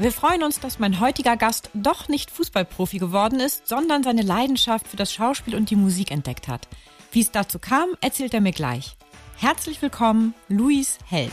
Wir 0.00 0.12
freuen 0.12 0.44
uns, 0.44 0.60
dass 0.60 0.78
mein 0.78 1.00
heutiger 1.00 1.36
Gast 1.36 1.70
doch 1.74 2.06
nicht 2.06 2.30
Fußballprofi 2.30 2.98
geworden 2.98 3.40
ist, 3.40 3.66
sondern 3.66 4.04
seine 4.04 4.22
Leidenschaft 4.22 4.86
für 4.86 4.96
das 4.96 5.12
Schauspiel 5.12 5.56
und 5.56 5.70
die 5.70 5.76
Musik 5.76 6.12
entdeckt 6.12 6.46
hat. 6.46 6.68
Wie 7.10 7.20
es 7.20 7.32
dazu 7.32 7.58
kam, 7.58 7.88
erzählt 8.00 8.32
er 8.32 8.40
mir 8.40 8.52
gleich. 8.52 8.96
Herzlich 9.38 9.82
willkommen, 9.82 10.34
Luis 10.48 10.98
Held. 11.04 11.32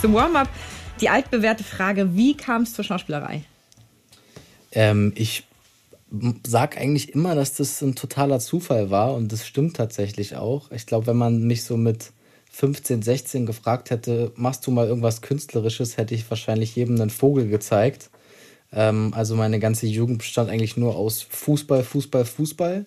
Zum 0.00 0.14
Warm-up 0.14 0.48
die 1.00 1.08
altbewährte 1.08 1.62
Frage, 1.62 2.16
wie 2.16 2.36
kam 2.36 2.62
es 2.62 2.74
zur 2.74 2.84
Schauspielerei? 2.84 3.44
Ähm, 4.72 5.12
ich 5.14 5.44
sag 6.44 6.76
eigentlich 6.76 7.14
immer, 7.14 7.36
dass 7.36 7.54
das 7.54 7.80
ein 7.82 7.94
totaler 7.94 8.40
Zufall 8.40 8.90
war 8.90 9.14
und 9.14 9.30
das 9.30 9.46
stimmt 9.46 9.76
tatsächlich 9.76 10.34
auch. 10.34 10.72
Ich 10.72 10.86
glaube, 10.86 11.06
wenn 11.06 11.16
man 11.16 11.44
mich 11.44 11.62
so 11.62 11.76
mit 11.76 12.10
15, 12.54 13.02
16 13.02 13.46
gefragt 13.46 13.90
hätte, 13.90 14.30
machst 14.36 14.64
du 14.64 14.70
mal 14.70 14.86
irgendwas 14.86 15.22
Künstlerisches, 15.22 15.96
hätte 15.96 16.14
ich 16.14 16.30
wahrscheinlich 16.30 16.76
jedem 16.76 17.00
einen 17.00 17.10
Vogel 17.10 17.48
gezeigt. 17.48 18.10
Ähm, 18.72 19.12
also 19.12 19.34
meine 19.34 19.58
ganze 19.58 19.88
Jugend 19.88 20.18
bestand 20.18 20.50
eigentlich 20.50 20.76
nur 20.76 20.94
aus 20.94 21.22
Fußball, 21.22 21.82
Fußball, 21.82 22.24
Fußball. 22.24 22.86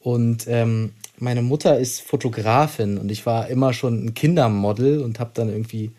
Und 0.00 0.46
ähm, 0.48 0.94
meine 1.16 1.42
Mutter 1.42 1.78
ist 1.78 2.00
Fotografin 2.02 2.98
und 2.98 3.12
ich 3.12 3.24
war 3.24 3.46
immer 3.48 3.72
schon 3.72 4.04
ein 4.04 4.14
Kindermodel 4.14 5.00
und 5.00 5.20
habe 5.20 5.30
dann 5.32 5.48
irgendwie 5.48 5.92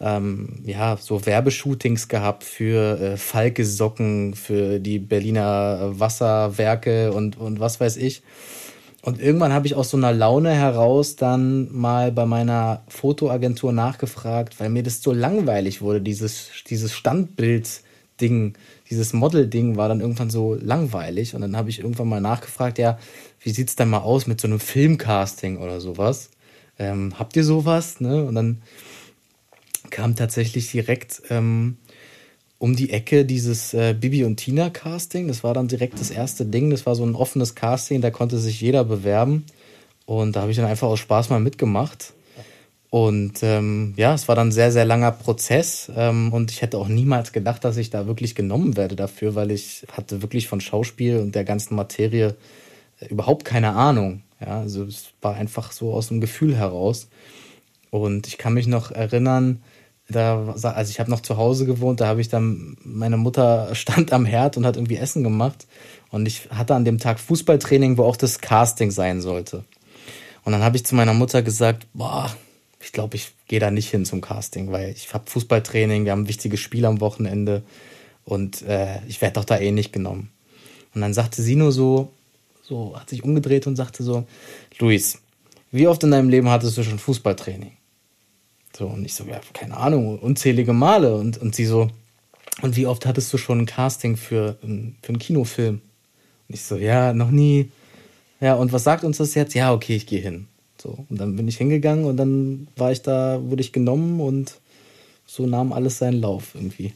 ähm, 0.00 0.60
ja 0.66 0.96
so 0.96 1.24
Werbeshootings 1.24 2.08
gehabt 2.08 2.42
für 2.42 3.00
äh, 3.00 3.16
Falke 3.16 3.64
Socken, 3.64 4.34
für 4.34 4.80
die 4.80 4.98
Berliner 4.98 6.00
Wasserwerke 6.00 7.12
und, 7.12 7.38
und 7.38 7.60
was 7.60 7.78
weiß 7.78 7.96
ich. 7.96 8.22
Und 9.04 9.20
irgendwann 9.20 9.52
habe 9.52 9.66
ich 9.66 9.74
aus 9.74 9.90
so 9.90 9.98
einer 9.98 10.14
Laune 10.14 10.50
heraus 10.54 11.14
dann 11.14 11.70
mal 11.70 12.10
bei 12.10 12.24
meiner 12.24 12.84
Fotoagentur 12.88 13.70
nachgefragt, 13.70 14.58
weil 14.58 14.70
mir 14.70 14.82
das 14.82 15.02
so 15.02 15.12
langweilig 15.12 15.82
wurde, 15.82 16.00
dieses, 16.00 16.48
dieses 16.70 16.94
Standbild-Ding, 16.94 18.54
dieses 18.88 19.12
Model-Ding 19.12 19.76
war 19.76 19.90
dann 19.90 20.00
irgendwann 20.00 20.30
so 20.30 20.54
langweilig. 20.54 21.34
Und 21.34 21.42
dann 21.42 21.54
habe 21.54 21.68
ich 21.68 21.80
irgendwann 21.80 22.08
mal 22.08 22.22
nachgefragt, 22.22 22.78
ja, 22.78 22.98
wie 23.40 23.50
sieht 23.50 23.68
es 23.68 23.76
denn 23.76 23.90
mal 23.90 23.98
aus 23.98 24.26
mit 24.26 24.40
so 24.40 24.48
einem 24.48 24.58
Filmcasting 24.58 25.58
oder 25.58 25.82
sowas? 25.82 26.30
Ähm, 26.78 27.12
habt 27.18 27.36
ihr 27.36 27.44
sowas? 27.44 28.00
Ne? 28.00 28.24
Und 28.24 28.34
dann 28.36 28.62
kam 29.90 30.16
tatsächlich 30.16 30.70
direkt 30.70 31.20
ähm, 31.28 31.76
um 32.58 32.76
die 32.76 32.90
Ecke 32.90 33.24
dieses 33.24 33.74
äh, 33.74 33.94
Bibi 33.98 34.24
und 34.24 34.36
Tina 34.36 34.70
Casting. 34.70 35.28
Das 35.28 35.44
war 35.44 35.54
dann 35.54 35.68
direkt 35.68 36.00
das 36.00 36.10
erste 36.10 36.46
Ding. 36.46 36.70
Das 36.70 36.86
war 36.86 36.94
so 36.94 37.04
ein 37.04 37.14
offenes 37.14 37.54
Casting, 37.54 38.00
da 38.00 38.10
konnte 38.10 38.38
sich 38.38 38.60
jeder 38.60 38.84
bewerben. 38.84 39.44
Und 40.06 40.36
da 40.36 40.42
habe 40.42 40.50
ich 40.50 40.56
dann 40.56 40.66
einfach 40.66 40.88
aus 40.88 41.00
Spaß 41.00 41.30
mal 41.30 41.40
mitgemacht. 41.40 42.12
Und 42.90 43.42
ähm, 43.42 43.92
ja, 43.96 44.14
es 44.14 44.28
war 44.28 44.36
dann 44.36 44.48
ein 44.48 44.52
sehr, 44.52 44.70
sehr 44.70 44.84
langer 44.84 45.10
Prozess. 45.10 45.90
Ähm, 45.96 46.32
und 46.32 46.52
ich 46.52 46.62
hätte 46.62 46.78
auch 46.78 46.86
niemals 46.86 47.32
gedacht, 47.32 47.64
dass 47.64 47.76
ich 47.76 47.90
da 47.90 48.06
wirklich 48.06 48.34
genommen 48.34 48.76
werde 48.76 48.94
dafür, 48.94 49.34
weil 49.34 49.50
ich 49.50 49.84
hatte 49.90 50.22
wirklich 50.22 50.46
von 50.46 50.60
Schauspiel 50.60 51.18
und 51.18 51.34
der 51.34 51.42
ganzen 51.42 51.74
Materie 51.74 52.36
äh, 53.00 53.06
überhaupt 53.06 53.44
keine 53.44 53.74
Ahnung. 53.74 54.22
Ja, 54.40 54.60
also 54.60 54.84
es 54.84 55.06
war 55.22 55.34
einfach 55.34 55.72
so 55.72 55.92
aus 55.92 56.08
dem 56.08 56.20
Gefühl 56.20 56.56
heraus. 56.56 57.08
Und 57.90 58.26
ich 58.28 58.38
kann 58.38 58.54
mich 58.54 58.66
noch 58.66 58.90
erinnern, 58.90 59.60
da, 60.08 60.54
also 60.56 60.90
ich 60.90 61.00
habe 61.00 61.10
noch 61.10 61.20
zu 61.20 61.36
Hause 61.36 61.64
gewohnt, 61.66 62.00
da 62.00 62.06
habe 62.06 62.20
ich 62.20 62.28
dann, 62.28 62.76
meine 62.84 63.16
Mutter 63.16 63.74
stand 63.74 64.12
am 64.12 64.26
Herd 64.26 64.56
und 64.56 64.66
hat 64.66 64.76
irgendwie 64.76 64.96
Essen 64.96 65.22
gemacht. 65.22 65.66
Und 66.10 66.26
ich 66.26 66.48
hatte 66.50 66.74
an 66.74 66.84
dem 66.84 66.98
Tag 66.98 67.18
Fußballtraining, 67.18 67.98
wo 67.98 68.04
auch 68.04 68.16
das 68.16 68.40
Casting 68.40 68.90
sein 68.90 69.20
sollte. 69.20 69.64
Und 70.44 70.52
dann 70.52 70.62
habe 70.62 70.76
ich 70.76 70.84
zu 70.84 70.94
meiner 70.94 71.14
Mutter 71.14 71.42
gesagt, 71.42 71.86
boah, 71.94 72.34
ich 72.80 72.92
glaube, 72.92 73.16
ich 73.16 73.32
gehe 73.48 73.60
da 73.60 73.70
nicht 73.70 73.90
hin 73.90 74.04
zum 74.04 74.20
Casting, 74.20 74.70
weil 74.70 74.90
ich 74.90 75.12
habe 75.14 75.28
Fußballtraining, 75.30 76.04
wir 76.04 76.12
haben 76.12 76.22
ein 76.22 76.28
wichtiges 76.28 76.60
Spiel 76.60 76.84
am 76.84 77.00
Wochenende 77.00 77.62
und 78.24 78.62
äh, 78.62 78.98
ich 79.08 79.20
werde 79.22 79.34
doch 79.34 79.44
da 79.44 79.58
eh 79.58 79.72
nicht 79.72 79.92
genommen. 79.92 80.30
Und 80.94 81.00
dann 81.00 81.14
sagte 81.14 81.42
sie 81.42 81.56
nur 81.56 81.72
so, 81.72 82.12
so, 82.62 82.98
hat 82.98 83.10
sich 83.10 83.24
umgedreht 83.24 83.66
und 83.66 83.76
sagte 83.76 84.02
so, 84.02 84.26
Luis, 84.78 85.18
wie 85.70 85.88
oft 85.88 86.02
in 86.04 86.10
deinem 86.10 86.28
Leben 86.28 86.48
hattest 86.48 86.76
du 86.78 86.82
schon 86.82 86.98
Fußballtraining? 86.98 87.72
So, 88.76 88.86
und 88.86 89.04
ich 89.04 89.14
so, 89.14 89.24
ja, 89.24 89.40
keine 89.52 89.76
Ahnung, 89.76 90.18
unzählige 90.18 90.72
Male. 90.72 91.14
Und, 91.14 91.38
und 91.38 91.54
sie 91.54 91.66
so, 91.66 91.90
und 92.62 92.76
wie 92.76 92.86
oft 92.86 93.06
hattest 93.06 93.32
du 93.32 93.38
schon 93.38 93.60
ein 93.60 93.66
Casting 93.66 94.16
für, 94.16 94.56
für 94.60 95.08
einen 95.08 95.18
Kinofilm? 95.18 95.80
Und 96.48 96.54
ich 96.54 96.62
so, 96.62 96.76
ja, 96.76 97.12
noch 97.12 97.30
nie. 97.30 97.70
Ja, 98.40 98.54
und 98.54 98.72
was 98.72 98.84
sagt 98.84 99.04
uns 99.04 99.18
das 99.18 99.34
jetzt? 99.34 99.54
Ja, 99.54 99.72
okay, 99.72 99.96
ich 99.96 100.06
gehe 100.06 100.20
hin. 100.20 100.48
So, 100.82 100.98
und 101.08 101.18
dann 101.18 101.36
bin 101.36 101.48
ich 101.48 101.56
hingegangen 101.56 102.04
und 102.04 102.16
dann 102.16 102.68
war 102.76 102.92
ich 102.92 103.00
da, 103.00 103.40
wurde 103.42 103.62
ich 103.62 103.72
genommen 103.72 104.20
und 104.20 104.54
so 105.26 105.46
nahm 105.46 105.72
alles 105.72 105.98
seinen 105.98 106.20
Lauf 106.20 106.54
irgendwie. 106.54 106.92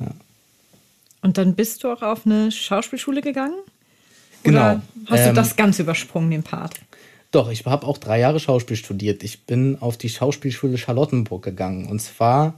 Ja. 0.00 0.08
Und 1.22 1.38
dann 1.38 1.54
bist 1.54 1.84
du 1.84 1.92
auch 1.92 2.02
auf 2.02 2.26
eine 2.26 2.50
Schauspielschule 2.50 3.20
gegangen? 3.20 3.54
Oder 4.44 4.82
genau. 4.94 5.10
hast 5.10 5.24
du 5.24 5.28
ähm, 5.28 5.34
das 5.34 5.56
ganz 5.56 5.78
übersprungen, 5.78 6.30
den 6.30 6.42
Part? 6.42 6.74
Doch, 7.30 7.50
ich 7.50 7.66
habe 7.66 7.86
auch 7.86 7.98
drei 7.98 8.20
Jahre 8.20 8.40
Schauspiel 8.40 8.76
studiert. 8.76 9.22
Ich 9.22 9.44
bin 9.44 9.76
auf 9.80 9.98
die 9.98 10.08
Schauspielschule 10.08 10.78
Charlottenburg 10.78 11.42
gegangen. 11.42 11.86
Und 11.86 12.00
zwar, 12.00 12.54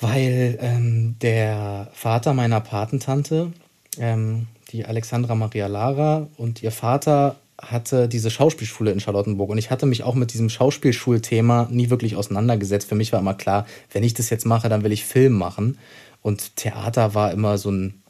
weil 0.00 0.58
ähm, 0.60 1.16
der 1.22 1.88
Vater 1.92 2.34
meiner 2.34 2.60
Patentante, 2.60 3.52
ähm, 3.98 4.48
die 4.72 4.84
Alexandra 4.84 5.36
Maria 5.36 5.68
Lara, 5.68 6.26
und 6.36 6.62
ihr 6.62 6.72
Vater 6.72 7.36
hatte 7.60 8.08
diese 8.08 8.30
Schauspielschule 8.30 8.90
in 8.90 8.98
Charlottenburg. 8.98 9.50
Und 9.50 9.58
ich 9.58 9.70
hatte 9.70 9.86
mich 9.86 10.02
auch 10.02 10.14
mit 10.14 10.32
diesem 10.32 10.48
Schauspielschulthema 10.48 11.68
nie 11.70 11.90
wirklich 11.90 12.16
auseinandergesetzt. 12.16 12.88
Für 12.88 12.94
mich 12.96 13.12
war 13.12 13.20
immer 13.20 13.34
klar, 13.34 13.66
wenn 13.92 14.02
ich 14.02 14.14
das 14.14 14.30
jetzt 14.30 14.46
mache, 14.46 14.68
dann 14.68 14.82
will 14.82 14.92
ich 14.92 15.04
Film 15.04 15.34
machen. 15.34 15.78
Und 16.22 16.56
Theater 16.56 17.14
war 17.14 17.30
immer 17.30 17.56
so 17.56 17.70
ein, 17.70 18.02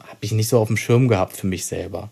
habe 0.00 0.18
ich 0.20 0.32
nicht 0.32 0.48
so 0.48 0.58
auf 0.58 0.68
dem 0.68 0.76
Schirm 0.76 1.08
gehabt 1.08 1.36
für 1.36 1.46
mich 1.46 1.64
selber. 1.64 2.10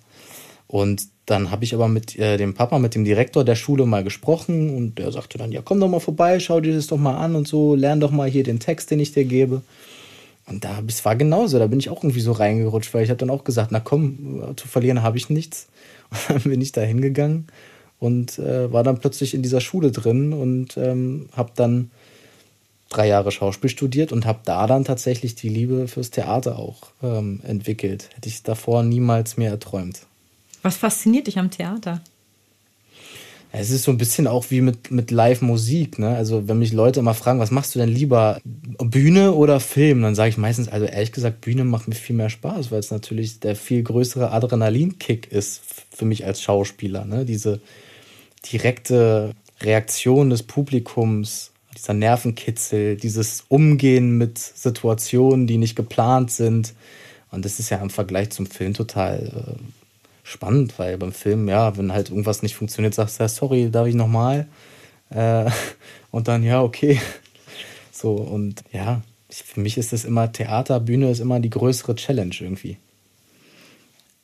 Und 0.68 1.08
dann 1.26 1.50
habe 1.50 1.64
ich 1.64 1.74
aber 1.74 1.88
mit 1.88 2.18
äh, 2.18 2.36
dem 2.36 2.54
Papa, 2.54 2.78
mit 2.78 2.94
dem 2.94 3.04
Direktor 3.04 3.44
der 3.44 3.54
Schule 3.54 3.86
mal 3.86 4.04
gesprochen 4.04 4.74
und 4.76 4.98
der 4.98 5.10
sagte 5.10 5.38
dann, 5.38 5.52
ja, 5.52 5.62
komm 5.62 5.80
doch 5.80 5.88
mal 5.88 6.00
vorbei, 6.00 6.38
schau 6.38 6.60
dir 6.60 6.74
das 6.74 6.86
doch 6.86 6.98
mal 6.98 7.16
an 7.16 7.34
und 7.34 7.48
so, 7.48 7.74
lern 7.74 8.00
doch 8.00 8.10
mal 8.10 8.28
hier 8.28 8.42
den 8.42 8.60
Text, 8.60 8.90
den 8.90 9.00
ich 9.00 9.12
dir 9.12 9.24
gebe. 9.24 9.62
Und 10.46 10.64
da, 10.64 10.82
es 10.86 11.04
war 11.06 11.16
genauso, 11.16 11.58
da 11.58 11.66
bin 11.66 11.78
ich 11.78 11.88
auch 11.88 12.02
irgendwie 12.02 12.20
so 12.20 12.32
reingerutscht, 12.32 12.92
weil 12.92 13.04
ich 13.04 13.10
habe 13.10 13.18
dann 13.18 13.30
auch 13.30 13.44
gesagt, 13.44 13.72
na 13.72 13.80
komm, 13.80 14.54
zu 14.56 14.68
verlieren 14.68 15.02
habe 15.02 15.16
ich 15.16 15.30
nichts. 15.30 15.68
Und 16.28 16.44
dann 16.44 16.50
bin 16.52 16.60
ich 16.60 16.72
da 16.72 16.82
hingegangen 16.82 17.46
und 17.98 18.38
äh, 18.38 18.70
war 18.70 18.82
dann 18.82 18.98
plötzlich 18.98 19.32
in 19.32 19.42
dieser 19.42 19.62
Schule 19.62 19.90
drin 19.90 20.34
und 20.34 20.76
ähm, 20.76 21.30
habe 21.32 21.52
dann 21.56 21.90
drei 22.90 23.08
Jahre 23.08 23.32
Schauspiel 23.32 23.70
studiert 23.70 24.12
und 24.12 24.26
habe 24.26 24.40
da 24.44 24.66
dann 24.66 24.84
tatsächlich 24.84 25.34
die 25.34 25.48
Liebe 25.48 25.88
fürs 25.88 26.10
Theater 26.10 26.58
auch 26.58 26.90
ähm, 27.02 27.40
entwickelt. 27.44 28.10
Hätte 28.14 28.28
ich 28.28 28.42
davor 28.42 28.82
niemals 28.82 29.38
mehr 29.38 29.50
erträumt. 29.50 30.06
Was 30.64 30.78
fasziniert 30.78 31.26
dich 31.26 31.38
am 31.38 31.50
Theater? 31.50 32.00
Es 33.52 33.70
ist 33.70 33.84
so 33.84 33.90
ein 33.90 33.98
bisschen 33.98 34.26
auch 34.26 34.46
wie 34.48 34.62
mit, 34.62 34.90
mit 34.90 35.10
Live-Musik. 35.10 35.98
Ne? 35.98 36.16
Also, 36.16 36.48
wenn 36.48 36.58
mich 36.58 36.72
Leute 36.72 37.00
immer 37.00 37.12
fragen, 37.12 37.38
was 37.38 37.50
machst 37.50 37.74
du 37.74 37.78
denn 37.78 37.90
lieber, 37.90 38.40
Bühne 38.44 39.32
oder 39.34 39.60
Film? 39.60 40.00
Dann 40.00 40.14
sage 40.14 40.30
ich 40.30 40.38
meistens, 40.38 40.68
also 40.68 40.86
ehrlich 40.86 41.12
gesagt, 41.12 41.42
Bühne 41.42 41.64
macht 41.64 41.86
mir 41.86 41.94
viel 41.94 42.16
mehr 42.16 42.30
Spaß, 42.30 42.72
weil 42.72 42.80
es 42.80 42.90
natürlich 42.90 43.40
der 43.40 43.56
viel 43.56 43.82
größere 43.82 44.32
Adrenalinkick 44.32 45.30
ist 45.30 45.60
für 45.94 46.06
mich 46.06 46.24
als 46.24 46.40
Schauspieler. 46.40 47.04
Ne? 47.04 47.26
Diese 47.26 47.60
direkte 48.50 49.34
Reaktion 49.60 50.30
des 50.30 50.42
Publikums, 50.44 51.52
dieser 51.76 51.92
Nervenkitzel, 51.92 52.96
dieses 52.96 53.44
Umgehen 53.48 54.16
mit 54.16 54.38
Situationen, 54.38 55.46
die 55.46 55.58
nicht 55.58 55.76
geplant 55.76 56.30
sind. 56.30 56.72
Und 57.30 57.44
das 57.44 57.60
ist 57.60 57.68
ja 57.68 57.76
im 57.76 57.90
Vergleich 57.90 58.30
zum 58.30 58.46
Film 58.46 58.72
total. 58.72 59.58
Spannend, 60.26 60.78
weil 60.78 60.96
beim 60.96 61.12
Film, 61.12 61.48
ja, 61.48 61.76
wenn 61.76 61.92
halt 61.92 62.08
irgendwas 62.08 62.42
nicht 62.42 62.56
funktioniert, 62.56 62.94
sagst 62.94 63.20
du, 63.20 63.24
ja, 63.24 63.28
sorry, 63.28 63.70
darf 63.70 63.86
ich 63.86 63.94
nochmal? 63.94 64.48
Äh, 65.10 65.50
und 66.10 66.28
dann, 66.28 66.42
ja, 66.42 66.62
okay. 66.62 67.00
So, 67.92 68.14
und 68.14 68.64
ja, 68.72 69.02
für 69.30 69.60
mich 69.60 69.76
ist 69.76 69.92
das 69.92 70.04
immer, 70.04 70.32
Theater, 70.32 70.80
Bühne 70.80 71.10
ist 71.10 71.20
immer 71.20 71.40
die 71.40 71.50
größere 71.50 71.94
Challenge 71.94 72.34
irgendwie. 72.40 72.78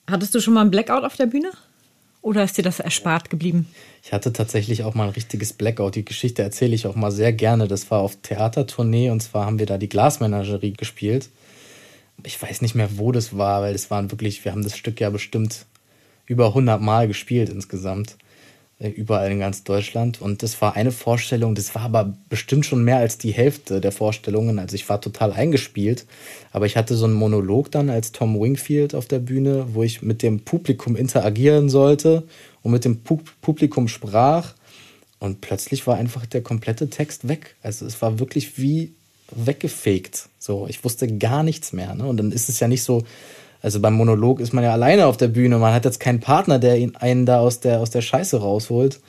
Hattest 0.08 0.34
du 0.34 0.40
schon 0.40 0.54
mal 0.54 0.62
einen 0.62 0.70
Blackout 0.70 1.04
auf 1.04 1.16
der 1.16 1.26
Bühne? 1.26 1.50
Oder 2.22 2.44
ist 2.44 2.58
dir 2.58 2.62
das 2.62 2.80
erspart 2.80 3.30
geblieben? 3.30 3.66
Ich 4.02 4.12
hatte 4.12 4.32
tatsächlich 4.32 4.84
auch 4.84 4.94
mal 4.94 5.04
ein 5.04 5.14
richtiges 5.14 5.52
Blackout. 5.52 5.94
Die 5.94 6.04
Geschichte 6.04 6.42
erzähle 6.42 6.74
ich 6.74 6.86
auch 6.86 6.96
mal 6.96 7.10
sehr 7.10 7.32
gerne. 7.32 7.68
Das 7.68 7.90
war 7.90 8.00
auf 8.00 8.16
Theatertournee 8.16 9.10
und 9.10 9.22
zwar 9.22 9.46
haben 9.46 9.58
wir 9.58 9.66
da 9.66 9.78
die 9.78 9.88
Glasmenagerie 9.88 10.72
gespielt. 10.72 11.28
Ich 12.24 12.40
weiß 12.40 12.60
nicht 12.60 12.74
mehr, 12.74 12.98
wo 12.98 13.12
das 13.12 13.36
war, 13.38 13.62
weil 13.62 13.74
es 13.74 13.90
waren 13.90 14.10
wirklich, 14.10 14.44
wir 14.44 14.52
haben 14.52 14.64
das 14.64 14.76
Stück 14.76 15.00
ja 15.00 15.10
bestimmt 15.10 15.66
über 16.30 16.46
100 16.48 16.80
Mal 16.80 17.08
gespielt 17.08 17.48
insgesamt. 17.48 18.16
Äh, 18.78 18.88
überall 18.88 19.30
in 19.30 19.40
ganz 19.40 19.64
Deutschland. 19.64 20.22
Und 20.22 20.42
das 20.42 20.62
war 20.62 20.76
eine 20.76 20.92
Vorstellung, 20.92 21.54
das 21.54 21.74
war 21.74 21.82
aber 21.82 22.14
bestimmt 22.28 22.64
schon 22.64 22.84
mehr 22.84 22.98
als 22.98 23.18
die 23.18 23.32
Hälfte 23.32 23.80
der 23.80 23.92
Vorstellungen. 23.92 24.58
Also 24.58 24.76
ich 24.76 24.88
war 24.88 25.00
total 25.00 25.32
eingespielt. 25.32 26.06
Aber 26.52 26.66
ich 26.66 26.76
hatte 26.76 26.94
so 26.94 27.04
einen 27.04 27.14
Monolog 27.14 27.70
dann 27.70 27.90
als 27.90 28.12
Tom 28.12 28.40
Wingfield 28.40 28.94
auf 28.94 29.06
der 29.06 29.18
Bühne, 29.18 29.66
wo 29.74 29.82
ich 29.82 30.02
mit 30.02 30.22
dem 30.22 30.40
Publikum 30.40 30.96
interagieren 30.96 31.68
sollte 31.68 32.22
und 32.62 32.72
mit 32.72 32.84
dem 32.84 33.02
Publikum 33.02 33.88
sprach. 33.88 34.54
Und 35.18 35.42
plötzlich 35.42 35.86
war 35.86 35.96
einfach 35.96 36.24
der 36.26 36.42
komplette 36.42 36.88
Text 36.88 37.28
weg. 37.28 37.56
Also 37.62 37.84
es 37.84 38.00
war 38.00 38.20
wirklich 38.20 38.56
wie 38.56 38.94
weggefegt. 39.32 40.28
So, 40.38 40.66
ich 40.68 40.82
wusste 40.84 41.06
gar 41.18 41.42
nichts 41.42 41.72
mehr. 41.72 41.94
Ne? 41.94 42.06
Und 42.06 42.16
dann 42.16 42.32
ist 42.32 42.48
es 42.48 42.60
ja 42.60 42.68
nicht 42.68 42.82
so, 42.82 43.02
also 43.62 43.80
beim 43.80 43.94
Monolog 43.94 44.40
ist 44.40 44.52
man 44.52 44.64
ja 44.64 44.72
alleine 44.72 45.06
auf 45.06 45.16
der 45.16 45.28
Bühne. 45.28 45.58
Man 45.58 45.74
hat 45.74 45.84
jetzt 45.84 46.00
keinen 46.00 46.20
Partner, 46.20 46.58
der 46.58 46.74
einen 47.00 47.26
da 47.26 47.40
aus 47.40 47.60
der, 47.60 47.80
aus 47.80 47.90
der 47.90 48.00
Scheiße 48.00 48.40
rausholt. 48.40 49.00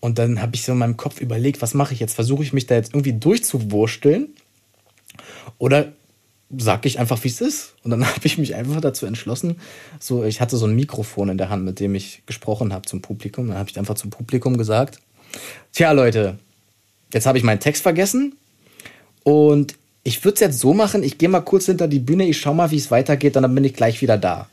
Und 0.00 0.18
dann 0.18 0.40
habe 0.40 0.54
ich 0.54 0.64
so 0.64 0.72
in 0.72 0.78
meinem 0.78 0.96
Kopf 0.96 1.20
überlegt, 1.20 1.62
was 1.62 1.74
mache 1.74 1.94
ich 1.94 2.00
jetzt? 2.00 2.14
Versuche 2.14 2.42
ich 2.42 2.52
mich 2.52 2.66
da 2.66 2.74
jetzt 2.74 2.92
irgendwie 2.92 3.12
durchzuwursteln? 3.12 4.28
Oder 5.58 5.92
sage 6.56 6.88
ich 6.88 6.98
einfach, 6.98 7.22
wie 7.24 7.28
es 7.28 7.40
ist? 7.40 7.74
Und 7.82 7.90
dann 7.90 8.06
habe 8.14 8.26
ich 8.26 8.38
mich 8.38 8.54
einfach 8.54 8.80
dazu 8.80 9.06
entschlossen, 9.06 9.60
so, 10.00 10.24
ich 10.24 10.40
hatte 10.40 10.56
so 10.56 10.66
ein 10.66 10.74
Mikrofon 10.74 11.28
in 11.28 11.38
der 11.38 11.50
Hand, 11.50 11.64
mit 11.64 11.80
dem 11.80 11.94
ich 11.94 12.22
gesprochen 12.26 12.72
habe 12.72 12.86
zum 12.86 13.02
Publikum. 13.02 13.48
Dann 13.48 13.58
habe 13.58 13.70
ich 13.70 13.78
einfach 13.78 13.94
zum 13.94 14.10
Publikum 14.10 14.56
gesagt, 14.56 14.98
tja 15.72 15.92
Leute, 15.92 16.38
jetzt 17.12 17.26
habe 17.26 17.38
ich 17.38 17.44
meinen 17.44 17.60
Text 17.60 17.82
vergessen 17.82 18.34
und 19.24 19.76
ich 20.04 20.24
würde 20.24 20.34
es 20.34 20.40
jetzt 20.40 20.58
so 20.58 20.74
machen, 20.74 21.02
ich 21.02 21.18
gehe 21.18 21.28
mal 21.28 21.40
kurz 21.40 21.66
hinter 21.66 21.88
die 21.88 22.00
Bühne, 22.00 22.26
ich 22.26 22.38
schaue 22.38 22.54
mal, 22.54 22.70
wie 22.70 22.76
es 22.76 22.90
weitergeht 22.90 23.36
und 23.36 23.42
dann 23.42 23.54
bin 23.54 23.64
ich 23.64 23.74
gleich 23.74 24.02
wieder 24.02 24.18
da. 24.18 24.48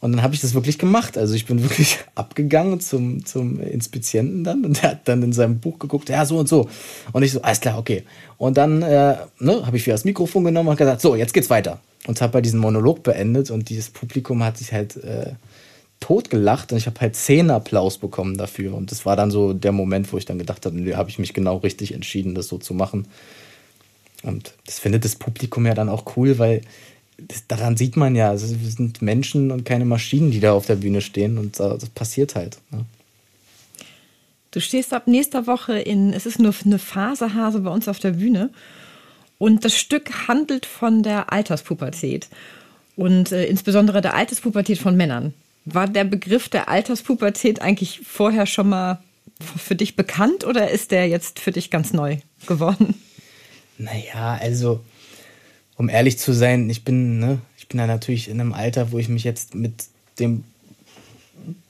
Und 0.00 0.12
dann 0.12 0.22
habe 0.22 0.34
ich 0.34 0.40
das 0.40 0.54
wirklich 0.54 0.78
gemacht. 0.78 1.18
Also 1.18 1.34
ich 1.34 1.46
bin 1.46 1.62
wirklich 1.68 1.98
abgegangen 2.14 2.80
zum, 2.80 3.24
zum 3.24 3.60
Inspizienten 3.60 4.44
dann 4.44 4.64
und 4.64 4.82
der 4.82 4.92
hat 4.92 5.08
dann 5.08 5.22
in 5.22 5.32
seinem 5.32 5.58
Buch 5.58 5.78
geguckt, 5.78 6.08
ja, 6.08 6.24
so 6.24 6.38
und 6.38 6.48
so. 6.48 6.68
Und 7.12 7.22
ich 7.22 7.32
so, 7.32 7.42
alles 7.42 7.60
klar, 7.60 7.78
okay. 7.78 8.04
Und 8.36 8.56
dann 8.56 8.82
äh, 8.82 9.16
ne, 9.40 9.66
habe 9.66 9.76
ich 9.76 9.86
wieder 9.86 9.94
das 9.94 10.04
Mikrofon 10.04 10.44
genommen 10.44 10.68
und 10.68 10.76
gesagt, 10.76 11.00
so, 11.00 11.16
jetzt 11.16 11.34
geht's 11.34 11.50
weiter. 11.50 11.80
Und 12.06 12.20
habe 12.20 12.32
bei 12.32 12.40
diesem 12.40 12.60
Monolog 12.60 13.02
beendet 13.02 13.50
und 13.50 13.68
dieses 13.68 13.90
Publikum 13.90 14.44
hat 14.44 14.56
sich 14.56 14.72
halt 14.72 14.96
äh, 14.96 15.32
totgelacht 16.00 16.72
und 16.72 16.78
ich 16.78 16.86
habe 16.86 17.00
halt 17.00 17.16
zehn 17.16 17.50
Applaus 17.50 17.98
bekommen 17.98 18.36
dafür. 18.36 18.74
Und 18.74 18.92
das 18.92 19.04
war 19.04 19.16
dann 19.16 19.30
so 19.30 19.52
der 19.52 19.72
Moment, 19.72 20.12
wo 20.12 20.16
ich 20.16 20.24
dann 20.24 20.38
gedacht 20.38 20.64
habe, 20.64 20.76
nö, 20.80 20.94
habe 20.94 21.10
ich 21.10 21.18
mich 21.18 21.34
genau 21.34 21.56
richtig 21.56 21.92
entschieden, 21.92 22.34
das 22.34 22.46
so 22.46 22.56
zu 22.56 22.72
machen. 22.72 23.08
Und 24.22 24.54
das 24.66 24.78
findet 24.78 25.04
das 25.04 25.16
Publikum 25.16 25.66
ja 25.66 25.74
dann 25.74 25.88
auch 25.88 26.16
cool, 26.16 26.38
weil 26.38 26.62
das, 27.18 27.46
daran 27.46 27.76
sieht 27.76 27.96
man 27.96 28.14
ja, 28.14 28.30
also 28.30 28.48
wir 28.60 28.70
sind 28.70 29.02
Menschen 29.02 29.50
und 29.50 29.64
keine 29.64 29.84
Maschinen, 29.84 30.30
die 30.30 30.40
da 30.40 30.52
auf 30.52 30.66
der 30.66 30.76
Bühne 30.76 31.00
stehen 31.00 31.38
und 31.38 31.58
das 31.58 31.88
passiert 31.90 32.34
halt. 32.34 32.58
Ne? 32.70 32.84
Du 34.50 34.60
stehst 34.60 34.92
ab 34.94 35.06
nächster 35.06 35.46
Woche 35.46 35.78
in, 35.78 36.12
es 36.12 36.26
ist 36.26 36.38
nur 36.38 36.54
eine 36.64 36.78
Phasehase 36.78 37.60
bei 37.60 37.70
uns 37.70 37.88
auf 37.88 37.98
der 37.98 38.12
Bühne 38.12 38.50
und 39.38 39.64
das 39.64 39.76
Stück 39.76 40.28
handelt 40.28 40.66
von 40.66 41.02
der 41.02 41.32
Alterspubertät 41.32 42.28
und 42.96 43.30
äh, 43.30 43.46
insbesondere 43.46 44.00
der 44.00 44.14
Alterspubertät 44.14 44.78
von 44.78 44.96
Männern. 44.96 45.34
War 45.64 45.86
der 45.86 46.04
Begriff 46.04 46.48
der 46.48 46.68
Alterspubertät 46.68 47.60
eigentlich 47.60 48.00
vorher 48.04 48.46
schon 48.46 48.70
mal 48.70 49.02
für 49.40 49.76
dich 49.76 49.96
bekannt 49.96 50.44
oder 50.44 50.70
ist 50.70 50.90
der 50.92 51.08
jetzt 51.08 51.38
für 51.40 51.52
dich 51.52 51.70
ganz 51.70 51.92
neu 51.92 52.18
geworden? 52.46 52.94
Naja, 53.78 54.38
also, 54.40 54.80
um 55.76 55.88
ehrlich 55.88 56.18
zu 56.18 56.32
sein, 56.32 56.68
ich 56.68 56.84
bin, 56.84 57.20
ne, 57.20 57.38
ich 57.56 57.68
bin 57.68 57.78
da 57.78 57.86
natürlich 57.86 58.28
in 58.28 58.40
einem 58.40 58.52
Alter, 58.52 58.92
wo 58.92 58.98
ich 58.98 59.08
mich 59.08 59.24
jetzt 59.24 59.54
mit 59.54 59.84
dem 60.18 60.44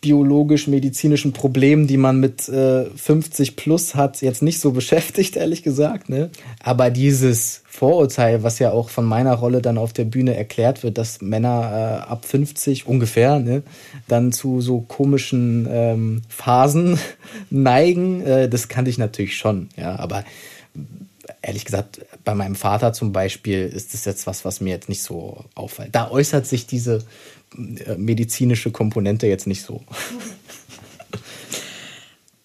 biologisch-medizinischen 0.01 1.33
Problemen, 1.33 1.87
die 1.87 1.97
man 1.97 2.19
mit 2.21 2.49
äh, 2.49 2.85
50 2.85 3.57
plus 3.57 3.95
hat, 3.95 4.23
jetzt 4.23 4.43
nicht 4.43 4.61
so 4.61 4.73
beschäftigt, 4.73 5.37
ehrlich 5.37 5.63
gesagt. 5.63 6.09
Ne? 6.09 6.31
Aber 6.61 6.91
dieses 6.91 7.63
Vorurteil, 7.67 8.43
was 8.43 8.59
ja 8.59 8.71
auch 8.73 8.91
von 8.91 9.05
meiner 9.05 9.35
Rolle 9.35 9.63
dann 9.63 9.79
auf 9.79 9.93
der 9.93 10.05
Bühne 10.05 10.37
erklärt 10.37 10.83
wird, 10.83 10.99
dass 10.99 11.21
Männer 11.21 12.05
äh, 12.07 12.11
ab 12.11 12.25
50 12.25 12.87
ungefähr 12.87 13.39
ne, 13.39 13.63
dann 14.09 14.33
zu 14.33 14.61
so 14.61 14.81
komischen 14.81 15.69
ähm, 15.71 16.23
Phasen 16.29 16.99
neigen, 17.51 18.23
äh, 18.23 18.49
das 18.49 18.69
kannte 18.69 18.91
ich 18.91 18.99
natürlich 18.99 19.37
schon. 19.37 19.69
Ja, 19.77 19.97
aber 19.97 20.25
ehrlich 21.43 21.65
gesagt, 21.65 22.05
bei 22.25 22.35
meinem 22.35 22.55
Vater 22.55 22.93
zum 22.93 23.13
Beispiel 23.13 23.67
ist 23.67 23.95
das 23.95 24.05
jetzt 24.05 24.27
was, 24.27 24.45
was 24.45 24.61
mir 24.61 24.71
jetzt 24.71 24.89
nicht 24.89 25.03
so 25.03 25.45
auffällt. 25.55 25.95
Da 25.95 26.11
äußert 26.11 26.47
sich 26.47 26.67
diese 26.67 27.05
äh, 27.57 27.97
medizinische 27.97 28.71
Komponente 28.71 29.27
jetzt 29.27 29.47
nicht 29.47 29.63
so. 29.63 29.83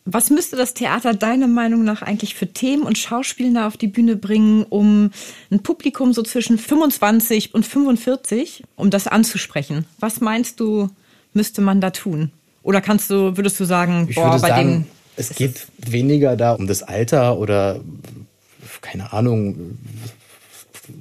Was 0.06 0.30
müsste 0.30 0.57
das 0.57 0.74
Theater 0.74 1.13
deiner 1.13 1.48
Meinung 1.48 1.86
nach 1.86 2.01
eigentlich 2.01 2.36
für 2.36 2.51
Themen 2.51 2.84
und 2.84 2.98
Schauspieler 2.98 3.68
auf 3.68 3.78
die 3.78 3.88
Bühne 3.88 4.18
bringen, 4.18 4.63
um 4.63 5.12
ein 5.50 5.63
Publikum 5.63 6.12
so 6.12 6.24
zwischen 6.24 6.57
25 6.57 7.54
und 7.54 7.66
45, 7.66 8.63
um 8.75 8.90
das 8.90 9.07
anzusprechen? 9.07 9.86
Was 10.00 10.19
meinst 10.19 10.60
du, 10.60 10.90
müsste 11.31 11.62
man 11.62 11.80
da 11.80 11.92
tun? 11.92 12.31
Oder 12.63 12.81
kannst 12.81 13.10
du, 13.10 13.38
würdest 13.38 13.57
du 13.62 13.63
sagen, 13.63 14.07
ich 14.10 14.16
boah, 14.16 14.31
bei 14.31 14.38
sagen, 14.40 14.69
denen. 14.69 14.86
Es 15.16 15.30
geht 15.36 15.68
weniger 15.78 16.36
da 16.36 16.54
um 16.54 16.68
das 16.68 16.84
Alter 16.84 17.38
oder 17.38 17.80
keine 18.83 19.13
Ahnung, 19.13 19.80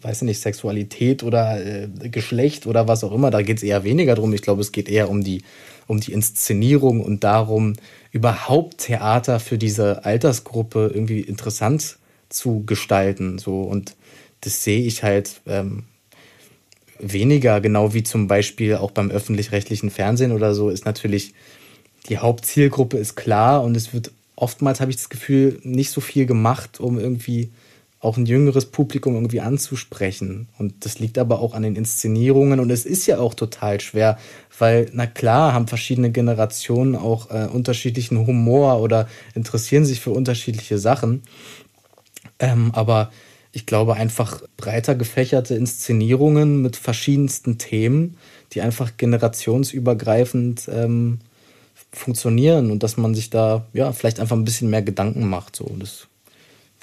weiß 0.00 0.22
ich 0.22 0.26
nicht, 0.26 0.40
Sexualität 0.40 1.22
oder 1.22 1.64
äh, 1.64 1.88
Geschlecht 2.08 2.66
oder 2.66 2.88
was 2.88 3.04
auch 3.04 3.12
immer. 3.12 3.30
Da 3.30 3.42
geht 3.42 3.58
es 3.58 3.62
eher 3.62 3.84
weniger 3.84 4.14
drum. 4.14 4.32
Ich 4.32 4.40
glaube, 4.40 4.62
es 4.62 4.72
geht 4.72 4.88
eher 4.88 5.10
um 5.10 5.22
die, 5.22 5.42
um 5.86 6.00
die 6.00 6.12
Inszenierung 6.12 7.02
und 7.02 7.24
darum, 7.24 7.74
überhaupt 8.12 8.78
Theater 8.78 9.40
für 9.40 9.58
diese 9.58 10.04
Altersgruppe 10.04 10.90
irgendwie 10.94 11.20
interessant 11.20 11.98
zu 12.28 12.64
gestalten. 12.64 13.38
So. 13.38 13.62
Und 13.62 13.94
das 14.40 14.64
sehe 14.64 14.82
ich 14.82 15.02
halt 15.02 15.40
ähm, 15.46 15.84
weniger, 16.98 17.60
genau 17.60 17.92
wie 17.94 18.04
zum 18.04 18.28
Beispiel 18.28 18.76
auch 18.76 18.92
beim 18.92 19.10
öffentlich-rechtlichen 19.10 19.90
Fernsehen 19.90 20.32
oder 20.32 20.54
so, 20.54 20.70
ist 20.70 20.86
natürlich 20.86 21.34
die 22.08 22.18
Hauptzielgruppe 22.18 22.98
ist 22.98 23.16
klar 23.16 23.62
und 23.62 23.76
es 23.76 23.92
wird 23.92 24.10
oftmals, 24.34 24.80
habe 24.80 24.90
ich 24.90 24.96
das 24.96 25.08
Gefühl, 25.08 25.60
nicht 25.62 25.90
so 25.90 26.00
viel 26.00 26.26
gemacht, 26.26 26.80
um 26.80 26.98
irgendwie 26.98 27.50
auch 28.02 28.16
ein 28.16 28.26
jüngeres 28.26 28.66
Publikum 28.66 29.14
irgendwie 29.14 29.40
anzusprechen. 29.40 30.48
Und 30.58 30.84
das 30.84 30.98
liegt 30.98 31.18
aber 31.18 31.38
auch 31.38 31.54
an 31.54 31.62
den 31.62 31.76
Inszenierungen. 31.76 32.58
Und 32.58 32.70
es 32.70 32.84
ist 32.84 33.06
ja 33.06 33.18
auch 33.18 33.32
total 33.32 33.80
schwer, 33.80 34.18
weil, 34.58 34.90
na 34.92 35.06
klar, 35.06 35.54
haben 35.54 35.68
verschiedene 35.68 36.10
Generationen 36.10 36.96
auch 36.96 37.30
äh, 37.30 37.46
unterschiedlichen 37.46 38.26
Humor 38.26 38.80
oder 38.80 39.08
interessieren 39.34 39.84
sich 39.84 40.00
für 40.00 40.10
unterschiedliche 40.10 40.78
Sachen. 40.78 41.22
Ähm, 42.40 42.72
aber 42.74 43.12
ich 43.52 43.66
glaube 43.66 43.94
einfach 43.94 44.42
breiter 44.56 44.96
gefächerte 44.96 45.54
Inszenierungen 45.54 46.60
mit 46.60 46.74
verschiedensten 46.74 47.56
Themen, 47.56 48.16
die 48.52 48.62
einfach 48.62 48.96
generationsübergreifend 48.96 50.68
ähm, 50.72 51.20
funktionieren 51.92 52.72
und 52.72 52.82
dass 52.82 52.96
man 52.96 53.14
sich 53.14 53.30
da 53.30 53.64
ja 53.74 53.92
vielleicht 53.92 54.18
einfach 54.18 54.36
ein 54.36 54.44
bisschen 54.44 54.70
mehr 54.70 54.82
Gedanken 54.82 55.28
macht. 55.28 55.54
So, 55.54 55.70
das 55.78 56.08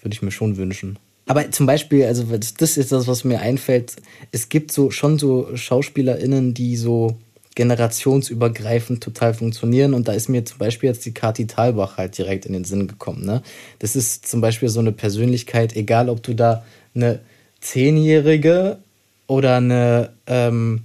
würde 0.02 0.14
ich 0.14 0.22
mir 0.22 0.32
schon 0.32 0.56
wünschen. 0.56 0.98
Aber 1.30 1.52
zum 1.52 1.68
Beispiel, 1.68 2.06
also 2.06 2.24
das 2.58 2.78
ist 2.78 2.92
das, 2.92 3.06
was 3.06 3.24
mir 3.24 3.40
einfällt. 3.40 3.98
Es 4.32 4.50
gibt 4.50 4.72
so 4.72 4.90
schon 4.90 5.20
so 5.20 5.56
SchauspielerInnen, 5.56 6.56
die 6.56 6.76
so 6.76 7.20
generationsübergreifend 7.54 9.04
total 9.04 9.36
funktionieren. 9.36 9.94
Und 9.94 10.08
da 10.08 10.14
ist 10.14 10.28
mir 10.28 10.44
zum 10.44 10.58
Beispiel 10.58 10.90
jetzt 10.90 11.06
die 11.06 11.14
Kati 11.14 11.46
Thalbach 11.46 11.98
halt 11.98 12.18
direkt 12.18 12.48
in 12.48 12.54
den 12.54 12.64
Sinn 12.64 12.88
gekommen. 12.88 13.28
Ne? 13.28 13.44
Das 13.78 13.96
ist 13.96 14.28
zum 14.28 14.42
Beispiel 14.42 14.70
so 14.70 14.80
eine 14.80 14.92
Persönlichkeit, 14.92 15.76
egal 15.76 16.10
ob 16.10 16.24
du 16.24 16.34
da 16.34 16.66
eine 16.96 17.20
Zehnjährige 17.62 18.80
oder 19.28 19.58
eine, 19.58 20.10
ähm, 20.26 20.82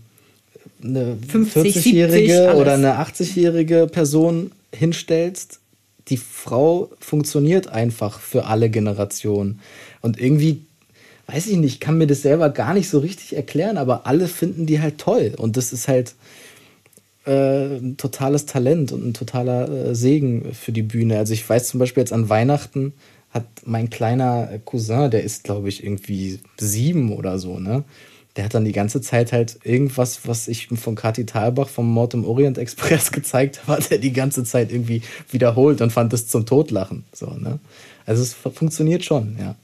eine 0.83 1.17
40-jährige 1.27 2.57
oder 2.57 2.75
eine 2.75 3.01
80-jährige 3.01 3.87
Person 3.87 4.53
hinstellst. 4.75 5.61
Die 6.09 6.19
Frau 6.19 6.91
funktioniert 7.01 7.69
einfach 7.69 8.21
für 8.21 8.45
alle 8.45 8.69
Generationen. 8.69 9.61
Und 10.05 10.21
irgendwie, 10.21 10.67
weiß 11.29 11.47
ich 11.47 11.57
nicht, 11.57 11.81
kann 11.81 11.97
mir 11.97 12.07
das 12.07 12.21
selber 12.21 12.51
gar 12.51 12.75
nicht 12.75 12.91
so 12.91 12.99
richtig 12.99 13.35
erklären, 13.35 13.79
aber 13.79 14.07
alle 14.07 14.29
finden 14.29 14.67
die 14.67 14.81
halt 14.81 14.99
toll. 14.99 15.33
Und 15.37 15.57
das 15.57 15.73
ist 15.73 15.89
halt 15.89 16.15
äh, 17.27 17.77
ein 17.77 17.97
totales 17.97 18.45
Talent 18.45 18.93
und 18.93 19.07
ein 19.07 19.15
totaler 19.15 19.69
äh, 19.69 19.95
Segen 19.95 20.53
für 20.53 20.73
die 20.73 20.83
Bühne. 20.83 21.17
Also 21.17 21.33
ich 21.33 21.49
weiß 21.49 21.69
zum 21.69 21.81
Beispiel 21.81 22.03
jetzt 22.03 22.13
an 22.13 22.29
Weihnachten 22.29 22.93
hat 23.31 23.47
mein 23.65 23.89
kleiner 23.89 24.61
Cousin, 24.65 25.11
der 25.11 25.25
ist 25.25 25.43
glaube 25.43 25.71
ich 25.71 25.83
irgendwie 25.83 26.39
sieben 26.59 27.13
oder 27.13 27.39
so, 27.39 27.59
ne? 27.59 27.83
der 28.37 28.45
hat 28.45 28.55
dann 28.55 28.65
die 28.65 28.73
ganze 28.73 29.01
Zeit 29.01 29.33
halt 29.33 29.59
irgendwas, 29.65 30.27
was 30.27 30.49
ich 30.49 30.69
von 30.69 30.97
Kati 30.97 31.25
Thalbach 31.25 31.69
vom 31.69 31.91
Mord 31.91 32.15
im 32.15 32.25
Orient 32.25 32.59
Express 32.59 33.13
gezeigt 33.13 33.63
habe, 33.63 33.79
hat 33.79 33.91
er 33.91 33.99
die 33.99 34.13
ganze 34.13 34.45
Zeit 34.45 34.73
irgendwie 34.73 35.03
wiederholt 35.31 35.81
und 35.81 35.93
fand 35.93 36.13
es 36.13 36.29
zum 36.29 36.47
Totlachen. 36.47 37.05
So, 37.13 37.31
ne? 37.31 37.59
Also 38.07 38.23
es 38.23 38.35
funktioniert 38.35 39.05
schon, 39.05 39.37
ja. 39.39 39.55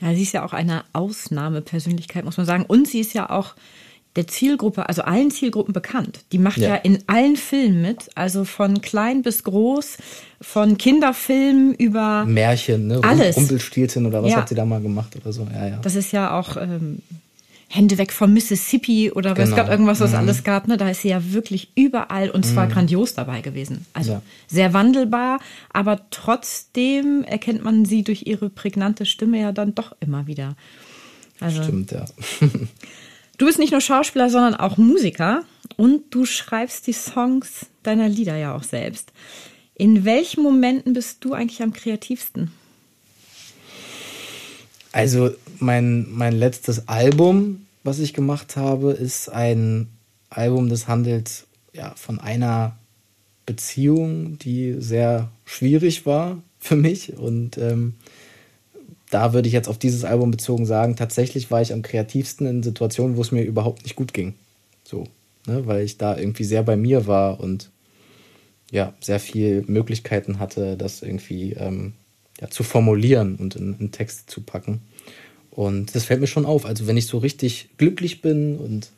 Ja, 0.00 0.14
sie 0.14 0.22
ist 0.22 0.32
ja 0.32 0.44
auch 0.44 0.52
eine 0.52 0.84
Ausnahmepersönlichkeit, 0.92 2.24
muss 2.24 2.36
man 2.36 2.46
sagen. 2.46 2.64
Und 2.66 2.88
sie 2.88 3.00
ist 3.00 3.12
ja 3.12 3.30
auch 3.30 3.54
der 4.16 4.26
Zielgruppe, 4.26 4.88
also 4.88 5.02
allen 5.02 5.30
Zielgruppen 5.30 5.72
bekannt. 5.72 6.20
Die 6.32 6.38
macht 6.38 6.58
ja. 6.58 6.70
ja, 6.70 6.74
in 6.76 7.04
allen 7.06 7.36
Filmen 7.36 7.82
mit, 7.82 8.10
also 8.16 8.44
von 8.44 8.80
klein 8.80 9.22
bis 9.22 9.44
groß, 9.44 9.98
von 10.40 10.78
Kinderfilmen 10.78 11.74
über 11.74 12.24
Märchen, 12.24 12.88
ne? 12.88 13.00
Alles. 13.02 13.36
Rumpelstilzchen 13.36 14.06
oder 14.06 14.22
was 14.22 14.32
ja. 14.32 14.38
hat 14.38 14.48
sie 14.48 14.54
da 14.54 14.64
mal 14.64 14.80
gemacht 14.80 15.14
oder 15.16 15.32
so. 15.32 15.46
Ja, 15.54 15.68
ja. 15.68 15.78
Das 15.82 15.94
ist 15.94 16.12
ja 16.12 16.36
auch 16.36 16.56
ähm, 16.56 17.02
Hände 17.72 17.98
weg 17.98 18.12
von 18.12 18.32
Mississippi 18.32 19.12
oder 19.12 19.32
genau. 19.32 19.48
es 19.48 19.54
gab 19.54 19.68
irgendwas, 19.68 20.00
was 20.00 20.10
mhm. 20.10 20.16
alles 20.16 20.42
gab. 20.42 20.66
Ne? 20.66 20.76
Da 20.76 20.90
ist 20.90 21.02
sie 21.02 21.10
ja 21.10 21.32
wirklich 21.32 21.70
überall 21.76 22.28
und 22.28 22.44
zwar 22.44 22.66
mhm. 22.66 22.72
grandios 22.72 23.14
dabei 23.14 23.42
gewesen. 23.42 23.86
Also 23.92 24.14
ja. 24.14 24.22
sehr 24.48 24.74
wandelbar, 24.74 25.38
aber 25.72 26.00
trotzdem 26.10 27.22
erkennt 27.22 27.62
man 27.62 27.84
sie 27.84 28.02
durch 28.02 28.26
ihre 28.26 28.50
prägnante 28.50 29.06
Stimme 29.06 29.40
ja 29.40 29.52
dann 29.52 29.76
doch 29.76 29.94
immer 30.00 30.26
wieder. 30.26 30.56
Also, 31.38 31.62
Stimmt, 31.62 31.92
ja. 31.92 32.04
Du 33.38 33.46
bist 33.46 33.58
nicht 33.58 33.70
nur 33.70 33.80
Schauspieler, 33.80 34.28
sondern 34.28 34.54
auch 34.54 34.76
Musiker 34.76 35.44
und 35.78 36.14
du 36.14 36.26
schreibst 36.26 36.86
die 36.88 36.92
Songs 36.92 37.66
deiner 37.84 38.06
Lieder 38.06 38.36
ja 38.36 38.54
auch 38.54 38.64
selbst. 38.64 39.12
In 39.74 40.04
welchen 40.04 40.42
Momenten 40.42 40.92
bist 40.92 41.24
du 41.24 41.32
eigentlich 41.32 41.62
am 41.62 41.72
kreativsten? 41.72 42.52
Also 44.92 45.30
mein, 45.58 46.06
mein 46.10 46.32
letztes 46.32 46.88
Album, 46.88 47.66
was 47.84 47.98
ich 47.98 48.14
gemacht 48.14 48.56
habe, 48.56 48.92
ist 48.92 49.28
ein 49.28 49.88
Album, 50.30 50.68
das 50.68 50.88
handelt 50.88 51.46
ja, 51.72 51.92
von 51.96 52.18
einer 52.18 52.76
Beziehung, 53.46 54.38
die 54.38 54.76
sehr 54.78 55.30
schwierig 55.44 56.06
war 56.06 56.42
für 56.58 56.76
mich 56.76 57.16
und 57.16 57.58
ähm, 57.58 57.94
da 59.10 59.32
würde 59.32 59.48
ich 59.48 59.54
jetzt 59.54 59.68
auf 59.68 59.78
dieses 59.78 60.04
Album 60.04 60.30
bezogen 60.30 60.66
sagen, 60.66 60.94
tatsächlich 60.94 61.50
war 61.50 61.60
ich 61.60 61.72
am 61.72 61.82
kreativsten 61.82 62.46
in 62.46 62.62
Situationen, 62.62 63.16
wo 63.16 63.22
es 63.22 63.32
mir 63.32 63.42
überhaupt 63.42 63.82
nicht 63.82 63.96
gut 63.96 64.14
ging. 64.14 64.34
So, 64.84 65.04
ne? 65.46 65.66
weil 65.66 65.84
ich 65.84 65.98
da 65.98 66.16
irgendwie 66.16 66.44
sehr 66.44 66.62
bei 66.62 66.76
mir 66.76 67.06
war 67.06 67.40
und 67.40 67.70
ja, 68.70 68.94
sehr 69.00 69.18
viel 69.18 69.64
Möglichkeiten 69.66 70.38
hatte, 70.38 70.76
das 70.76 71.02
irgendwie 71.02 71.54
ähm, 71.54 71.94
ja, 72.40 72.48
zu 72.48 72.62
formulieren 72.62 73.36
und 73.36 73.56
in, 73.56 73.76
in 73.78 73.92
Text 73.92 74.30
zu 74.30 74.40
packen. 74.40 74.80
Und 75.50 75.94
das 75.94 76.04
fällt 76.04 76.20
mir 76.20 76.26
schon 76.26 76.46
auf. 76.46 76.64
Also 76.64 76.86
wenn 76.86 76.96
ich 76.96 77.06
so 77.06 77.18
richtig 77.18 77.70
glücklich 77.76 78.22
bin 78.22 78.56
und 78.56 78.90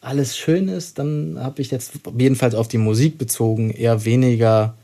alles 0.00 0.36
schön 0.36 0.68
ist, 0.68 0.98
dann 0.98 1.38
habe 1.38 1.62
ich 1.62 1.70
jetzt 1.70 1.92
jedenfalls 2.18 2.54
auf 2.54 2.68
die 2.68 2.78
Musik 2.78 3.18
bezogen 3.18 3.70
eher 3.70 4.04
weniger 4.04 4.76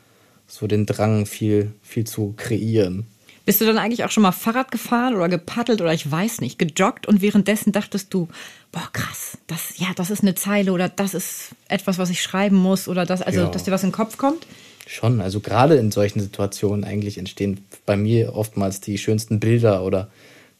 so 0.46 0.66
den 0.66 0.86
Drang, 0.86 1.26
viel, 1.26 1.72
viel 1.82 2.04
zu 2.04 2.34
kreieren. 2.36 3.06
Bist 3.44 3.60
du 3.60 3.64
dann 3.64 3.78
eigentlich 3.78 4.04
auch 4.04 4.10
schon 4.10 4.22
mal 4.22 4.32
Fahrrad 4.32 4.70
gefahren 4.70 5.14
oder 5.14 5.28
gepaddelt 5.28 5.80
oder 5.80 5.92
ich 5.92 6.10
weiß 6.10 6.40
nicht, 6.40 6.58
gejoggt 6.58 7.06
und 7.06 7.22
währenddessen 7.22 7.72
dachtest 7.72 8.12
du, 8.12 8.28
boah, 8.72 8.88
krass, 8.92 9.38
das, 9.46 9.78
ja, 9.78 9.88
das 9.96 10.10
ist 10.10 10.22
eine 10.22 10.34
Zeile 10.34 10.72
oder 10.72 10.88
das 10.88 11.14
ist 11.14 11.50
etwas, 11.66 11.98
was 11.98 12.10
ich 12.10 12.22
schreiben 12.22 12.56
muss 12.56 12.88
oder 12.88 13.06
das, 13.06 13.22
also, 13.22 13.40
ja. 13.40 13.48
dass 13.48 13.64
dir 13.64 13.70
was 13.70 13.82
in 13.82 13.88
den 13.88 13.94
Kopf 13.94 14.18
kommt? 14.18 14.46
Schon, 14.90 15.20
also 15.20 15.40
gerade 15.40 15.76
in 15.76 15.90
solchen 15.90 16.20
Situationen 16.20 16.82
eigentlich 16.82 17.18
entstehen 17.18 17.60
bei 17.84 17.94
mir 17.94 18.34
oftmals 18.34 18.80
die 18.80 18.96
schönsten 18.96 19.38
Bilder 19.38 19.84
oder 19.84 20.08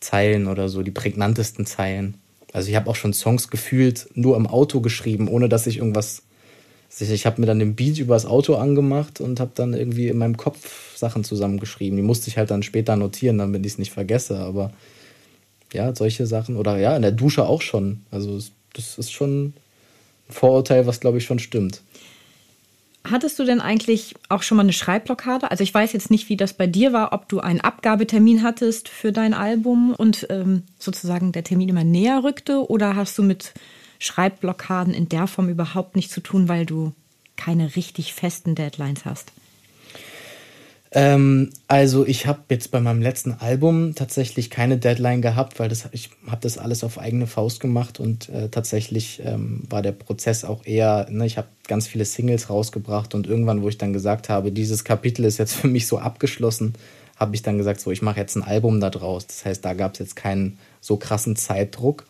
Zeilen 0.00 0.48
oder 0.48 0.68
so, 0.68 0.82
die 0.82 0.90
prägnantesten 0.90 1.64
Zeilen. 1.64 2.12
Also 2.52 2.68
ich 2.68 2.76
habe 2.76 2.90
auch 2.90 2.94
schon 2.94 3.14
Songs 3.14 3.48
gefühlt 3.48 4.06
nur 4.12 4.36
im 4.36 4.46
Auto 4.46 4.82
geschrieben, 4.82 5.28
ohne 5.28 5.48
dass 5.48 5.66
ich 5.66 5.78
irgendwas 5.78 6.24
ich 7.00 7.26
habe 7.26 7.40
mir 7.40 7.46
dann 7.46 7.58
den 7.58 7.74
Beat 7.74 7.98
übers 7.98 8.26
Auto 8.26 8.56
angemacht 8.56 9.20
und 9.20 9.40
habe 9.40 9.52
dann 9.54 9.72
irgendwie 9.72 10.08
in 10.08 10.18
meinem 10.18 10.36
Kopf 10.36 10.96
Sachen 10.96 11.24
zusammengeschrieben. 11.24 11.96
Die 11.96 12.02
musste 12.02 12.28
ich 12.28 12.36
halt 12.36 12.50
dann 12.50 12.62
später 12.62 12.96
notieren, 12.96 13.38
damit 13.38 13.64
ich 13.64 13.72
es 13.72 13.78
nicht 13.78 13.92
vergesse. 13.92 14.38
Aber 14.38 14.72
ja, 15.72 15.94
solche 15.94 16.26
Sachen. 16.26 16.56
Oder 16.56 16.78
ja, 16.78 16.96
in 16.96 17.02
der 17.02 17.12
Dusche 17.12 17.46
auch 17.46 17.62
schon. 17.62 18.00
Also 18.10 18.38
das 18.74 18.98
ist 18.98 19.12
schon 19.12 19.44
ein 19.46 19.54
Vorurteil, 20.28 20.86
was 20.86 21.00
glaube 21.00 21.18
ich 21.18 21.24
schon 21.24 21.38
stimmt. 21.38 21.82
Hattest 23.10 23.38
du 23.38 23.44
denn 23.44 23.60
eigentlich 23.60 24.14
auch 24.28 24.42
schon 24.42 24.56
mal 24.56 24.62
eine 24.62 24.72
Schreibblockade? 24.72 25.50
Also 25.50 25.64
ich 25.64 25.72
weiß 25.72 25.92
jetzt 25.92 26.10
nicht, 26.10 26.28
wie 26.28 26.36
das 26.36 26.54
bei 26.54 26.66
dir 26.66 26.92
war, 26.92 27.12
ob 27.12 27.28
du 27.28 27.40
einen 27.40 27.60
Abgabetermin 27.60 28.42
hattest 28.42 28.88
für 28.88 29.12
dein 29.12 29.34
Album 29.34 29.94
und 29.94 30.26
ähm, 30.30 30.64
sozusagen 30.78 31.32
der 31.32 31.44
Termin 31.44 31.68
immer 31.68 31.84
näher 31.84 32.22
rückte 32.22 32.70
oder 32.70 32.96
hast 32.96 33.16
du 33.16 33.22
mit 33.22 33.54
Schreibblockaden 33.98 34.94
in 34.94 35.08
der 35.08 35.26
Form 35.26 35.48
überhaupt 35.48 35.96
nicht 35.96 36.10
zu 36.10 36.20
tun, 36.20 36.48
weil 36.48 36.66
du 36.66 36.92
keine 37.36 37.76
richtig 37.76 38.14
festen 38.14 38.54
Deadlines 38.54 39.04
hast? 39.04 39.32
Ähm, 40.98 41.50
also 41.68 42.04
ich 42.04 42.26
habe 42.26 42.40
jetzt 42.50 42.72
bei 42.72 42.80
meinem 42.80 43.00
letzten 43.00 43.34
Album 43.34 43.94
tatsächlich 43.94 44.50
keine 44.50 44.78
Deadline 44.78 45.22
gehabt, 45.22 45.60
weil 45.60 45.68
das, 45.68 45.88
ich 45.92 46.10
habe 46.26 46.40
das 46.40 46.58
alles 46.58 46.82
auf 46.82 46.98
eigene 46.98 47.28
Faust 47.28 47.60
gemacht 47.60 48.00
und 48.00 48.28
äh, 48.30 48.48
tatsächlich 48.48 49.22
ähm, 49.24 49.62
war 49.70 49.80
der 49.80 49.92
Prozess 49.92 50.44
auch 50.44 50.66
eher, 50.66 51.06
ne, 51.08 51.24
ich 51.24 51.38
habe 51.38 51.46
ganz 51.68 51.86
viele 51.86 52.04
Singles 52.04 52.50
rausgebracht 52.50 53.14
und 53.14 53.28
irgendwann, 53.28 53.62
wo 53.62 53.68
ich 53.68 53.78
dann 53.78 53.92
gesagt 53.92 54.28
habe, 54.28 54.50
dieses 54.50 54.82
Kapitel 54.82 55.24
ist 55.24 55.38
jetzt 55.38 55.54
für 55.60 55.68
mich 55.68 55.86
so 55.86 55.98
abgeschlossen, 55.98 56.74
habe 57.14 57.36
ich 57.36 57.42
dann 57.42 57.58
gesagt, 57.58 57.80
so 57.80 57.92
ich 57.92 58.02
mache 58.02 58.18
jetzt 58.18 58.34
ein 58.34 58.42
Album 58.42 58.80
da 58.80 58.90
draus. 58.90 59.24
Das 59.28 59.44
heißt, 59.44 59.64
da 59.64 59.74
gab 59.74 59.92
es 59.92 60.00
jetzt 60.00 60.16
keinen 60.16 60.58
so 60.80 60.96
krassen 60.96 61.36
Zeitdruck. 61.36 62.06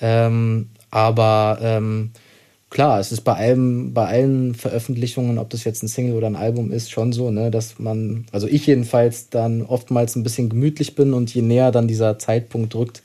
Ähm, 0.00 0.70
aber 0.90 1.58
ähm, 1.60 2.12
klar, 2.74 2.98
es 2.98 3.12
ist 3.12 3.20
bei 3.20 3.34
allem, 3.34 3.94
bei 3.94 4.06
allen 4.06 4.54
Veröffentlichungen, 4.54 5.38
ob 5.38 5.48
das 5.48 5.62
jetzt 5.62 5.84
ein 5.84 5.88
Single 5.88 6.16
oder 6.16 6.26
ein 6.26 6.36
Album 6.36 6.72
ist, 6.72 6.90
schon 6.90 7.12
so, 7.12 7.30
ne, 7.30 7.52
dass 7.52 7.78
man, 7.78 8.26
also 8.32 8.48
ich 8.48 8.66
jedenfalls 8.66 9.30
dann 9.30 9.62
oftmals 9.62 10.16
ein 10.16 10.24
bisschen 10.24 10.48
gemütlich 10.50 10.96
bin 10.96 11.14
und 11.14 11.32
je 11.32 11.40
näher 11.40 11.70
dann 11.70 11.86
dieser 11.86 12.18
Zeitpunkt 12.18 12.74
drückt, 12.74 13.02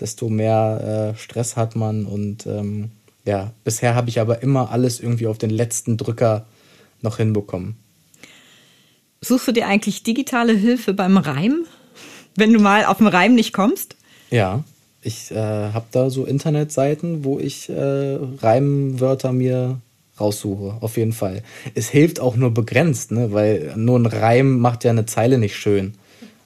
desto 0.00 0.30
mehr 0.30 1.12
äh, 1.14 1.18
Stress 1.18 1.56
hat 1.56 1.76
man 1.76 2.06
und 2.06 2.46
ähm, 2.46 2.90
ja, 3.26 3.52
bisher 3.64 3.94
habe 3.94 4.08
ich 4.08 4.18
aber 4.18 4.42
immer 4.42 4.70
alles 4.72 4.98
irgendwie 4.98 5.26
auf 5.26 5.36
den 5.36 5.50
letzten 5.50 5.98
Drücker 5.98 6.46
noch 7.02 7.18
hinbekommen. 7.18 7.76
Suchst 9.20 9.46
du 9.46 9.52
dir 9.52 9.68
eigentlich 9.68 10.02
digitale 10.02 10.54
Hilfe 10.54 10.94
beim 10.94 11.18
Reim, 11.18 11.66
wenn 12.34 12.52
du 12.52 12.60
mal 12.60 12.86
auf 12.86 12.96
den 12.96 13.08
Reim 13.08 13.34
nicht 13.34 13.52
kommst? 13.52 13.94
Ja 14.30 14.64
ich 15.02 15.30
äh, 15.32 15.36
habe 15.36 15.86
da 15.90 16.10
so 16.10 16.24
Internetseiten, 16.24 17.24
wo 17.24 17.38
ich 17.38 17.68
äh, 17.68 18.18
Reimwörter 18.40 19.32
mir 19.32 19.80
raussuche, 20.20 20.76
auf 20.80 20.96
jeden 20.96 21.12
Fall. 21.12 21.42
Es 21.74 21.88
hilft 21.88 22.20
auch 22.20 22.36
nur 22.36 22.52
begrenzt, 22.52 23.10
ne? 23.10 23.32
weil 23.32 23.72
nur 23.76 23.98
ein 23.98 24.06
Reim 24.06 24.58
macht 24.60 24.84
ja 24.84 24.90
eine 24.90 25.06
Zeile 25.06 25.38
nicht 25.38 25.56
schön. 25.56 25.94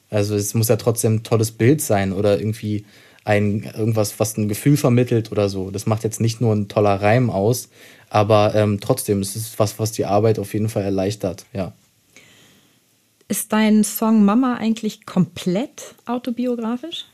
Also 0.08 0.34
es 0.36 0.54
muss 0.54 0.68
ja 0.68 0.76
trotzdem 0.76 1.16
ein 1.16 1.22
tolles 1.22 1.50
Bild 1.50 1.82
sein 1.82 2.12
oder 2.12 2.38
irgendwie 2.38 2.86
ein 3.24 3.64
irgendwas, 3.76 4.18
was 4.20 4.36
ein 4.36 4.48
Gefühl 4.48 4.76
vermittelt 4.76 5.32
oder 5.32 5.48
so. 5.48 5.70
Das 5.70 5.86
macht 5.86 6.04
jetzt 6.04 6.20
nicht 6.20 6.40
nur 6.40 6.54
ein 6.54 6.68
toller 6.68 7.02
Reim 7.02 7.28
aus, 7.28 7.68
aber 8.08 8.54
ähm, 8.54 8.78
trotzdem, 8.80 9.20
es 9.20 9.34
ist 9.34 9.58
was, 9.58 9.78
was 9.78 9.92
die 9.92 10.06
Arbeit 10.06 10.38
auf 10.38 10.54
jeden 10.54 10.68
Fall 10.68 10.84
erleichtert, 10.84 11.44
ja. 11.52 11.72
Ist 13.28 13.52
dein 13.52 13.82
Song 13.82 14.24
Mama 14.24 14.54
eigentlich 14.54 15.04
komplett 15.04 15.96
autobiografisch? 16.06 17.06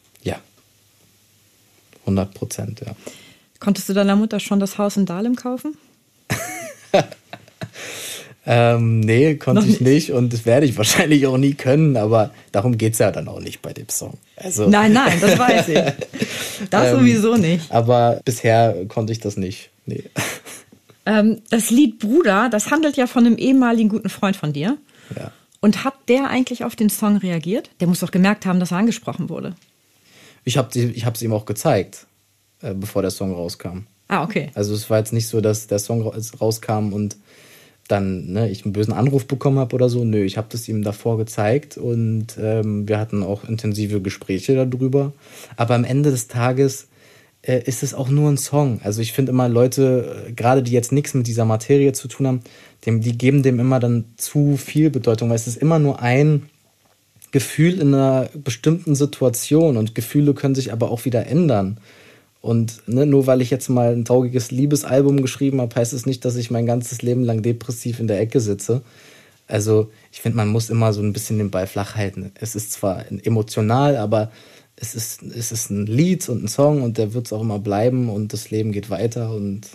100 2.03 2.35
Prozent, 2.35 2.81
ja. 2.81 2.95
Konntest 3.61 3.89
du 3.89 3.93
deiner 3.93 4.17
Mutter 4.17 4.41
schon 4.41 4.61
das 4.61 4.79
Haus 4.79 4.97
in 4.97 5.07
Dahlem 5.07 5.37
kaufen? 5.37 5.77
ähm, 8.47 9.01
nee, 9.01 9.37
konnte 9.37 9.67
ich 9.67 9.81
nicht 9.81 10.13
und 10.13 10.33
das 10.33 10.45
werde 10.45 10.67
ich 10.67 10.77
wahrscheinlich 10.77 11.27
auch 11.27 11.39
nie 11.39 11.55
können, 11.55 11.97
aber 11.97 12.33
darum 12.51 12.77
geht 12.77 12.95
es 12.95 12.99
ja 12.99 13.13
dann 13.13 13.29
auch 13.29 13.41
nicht 13.41 13.63
bei 13.63 13.73
dem 13.73 13.89
Song. 13.89 14.15
Also, 14.37 14.69
nein, 14.69 14.93
nein, 14.93 15.19
das 15.21 15.39
weiß 15.39 15.69
ich. 15.69 15.79
Das 16.71 16.93
ähm, 16.93 17.01
sowieso 17.01 17.37
nicht. 17.37 17.73
Aber 17.73 18.21
bisher 18.25 18.85
konnte 18.87 19.13
ich 19.13 19.19
das 19.19 19.37
nicht. 19.37 19.71
Nee. 19.87 20.05
Ähm, 21.05 21.43
das 21.51 21.71
Lied 21.71 21.99
Bruder, 21.99 22.49
das 22.49 22.71
handelt 22.71 22.97
ja 22.97 23.09
von 23.09 23.27
einem 23.27 23.37
ehemaligen 23.37 23.89
guten 23.89 24.09
Freund 24.09 24.37
von 24.37 24.53
dir. 24.53 24.79
Ja. 25.17 25.33
Und 25.61 25.83
hat 25.83 25.95
der 26.07 26.29
eigentlich 26.29 26.63
auf 26.63 26.77
den 26.77 26.91
Song 26.91 27.17
reagiert? 27.17 27.71
Der 27.81 27.89
muss 27.89 27.99
doch 27.99 28.13
gemerkt 28.13 28.47
haben, 28.47 28.61
dass 28.61 28.71
er 28.71 28.79
angesprochen 28.79 29.29
wurde. 29.29 29.57
Ich 30.45 30.57
habe 30.57 30.77
ich 30.79 31.05
es 31.05 31.23
ihm 31.23 31.33
auch 31.33 31.47
gezeigt, 31.47 32.07
äh, 32.61 32.75
bevor 32.75 33.03
der 33.03 33.11
Song 33.11 33.33
rauskam. 33.33 33.87
Ah, 34.09 34.25
okay. 34.25 34.51
Also 34.55 34.75
es 34.75 34.91
war 34.91 34.99
jetzt 34.99 35.13
nicht 35.13 35.29
so, 35.29 35.41
dass 35.41 35.69
der 35.69 35.79
Song 35.79 36.03
rauskam 36.03 36.93
und 36.93 37.17
dann 37.89 38.33
ne, 38.33 38.51
ich 38.51 38.65
einen 38.65 38.73
bösen 38.73 38.93
Anruf 38.93 39.27
bekommen 39.27 39.59
habe 39.59 39.75
oder 39.75 39.89
so. 39.89 40.05
Nö, 40.05 40.23
ich 40.23 40.37
habe 40.37 40.49
das 40.51 40.69
ihm 40.69 40.83
davor 40.83 41.19
gezeigt 41.19 41.77
und 41.77 42.37
ähm, 42.39 42.89
wir 42.89 42.99
hatten 42.99 43.23
auch 43.23 43.45
intensive 43.45 44.01
Gespräche 44.01 44.55
darüber. 44.55 45.13
Aber 45.57 45.75
am 45.75 45.85
Ende 45.85 46.11
des 46.11 46.29
Tages 46.29 46.89
äh, 47.43 47.63
ist 47.65 47.83
es 47.83 47.95
auch 47.95 48.09
nur 48.09 48.31
ein 48.31 48.39
Song. 48.39 48.81
Also 48.83 49.03
ich 49.03 49.13
finde 49.13 49.31
immer 49.31 49.49
Leute, 49.49 50.27
äh, 50.29 50.33
gerade 50.33 50.63
die 50.63 50.73
jetzt 50.73 50.93
nichts 50.93 51.15
mit 51.15 51.27
dieser 51.27 51.45
Materie 51.45 51.93
zu 51.93 52.09
tun 52.09 52.27
haben, 52.27 52.41
dem, 52.87 53.01
die 53.01 53.19
geben 53.19 53.43
dem 53.43 53.59
immer 53.59 53.81
dann 53.81 54.05
zu 54.17 54.57
viel 54.57 54.91
Bedeutung, 54.91 55.29
weil 55.29 55.37
es 55.37 55.47
ist 55.47 55.57
immer 55.57 55.79
nur 55.79 56.01
ein 56.01 56.49
Gefühl 57.33 57.81
in 57.81 57.95
einer 57.95 58.29
bestimmten 58.35 58.95
Situation 58.95 59.77
und 59.77 59.95
Gefühle 59.95 60.35
können 60.35 60.55
sich 60.55 60.73
aber 60.73 60.91
auch 60.91 61.05
wieder 61.05 61.27
ändern. 61.27 61.79
Und 62.41 62.87
ne, 62.87 63.07
nur 63.07 63.27
weil 63.27 63.41
ich 63.41 63.51
jetzt 63.51 63.69
mal 63.69 63.93
ein 63.93 64.05
taugiges 64.05 64.51
Liebesalbum 64.51 65.23
geschrieben 65.23 65.61
habe, 65.61 65.75
heißt 65.75 65.93
es 65.93 66.07
nicht, 66.07 66.25
dass 66.25 66.37
ich 66.37 66.51
mein 66.51 66.67
ganzes 66.67 67.01
Leben 67.03 67.25
lang 67.25 67.43
depressiv 67.43 68.01
in 68.01 68.09
der 68.09 68.21
Ecke 68.21 68.41
sitze. 68.41 68.83
Also 69.49 69.91
ich 70.11 70.21
finde, 70.21 70.37
man 70.37 70.49
muss 70.49 70.71
immer 70.71 70.93
so 70.93 71.01
ein 71.03 71.13
bisschen 71.13 71.39
den 71.39 71.51
Ball 71.51 71.67
flach 71.67 71.95
halten. 71.95 72.33
Es 72.35 72.55
ist 72.55 72.73
zwar 72.73 73.05
emotional, 73.25 73.97
aber 73.97 74.31
es 74.77 74.95
ist, 74.95 75.23
es 75.23 75.53
ist 75.53 75.71
ein 75.71 75.87
Lied 75.87 76.29
und 76.29 76.45
ein 76.45 76.49
Song 76.49 76.83
und 76.83 76.99
der 76.99 77.15
wird 77.15 77.27
es 77.27 77.33
auch 77.33 77.43
immer 77.43 77.59
bleiben 77.59 78.09
und 78.09 78.33
das 78.33 78.51
Leben 78.51 78.73
geht 78.73 78.91
weiter 78.91 79.33
und 79.35 79.69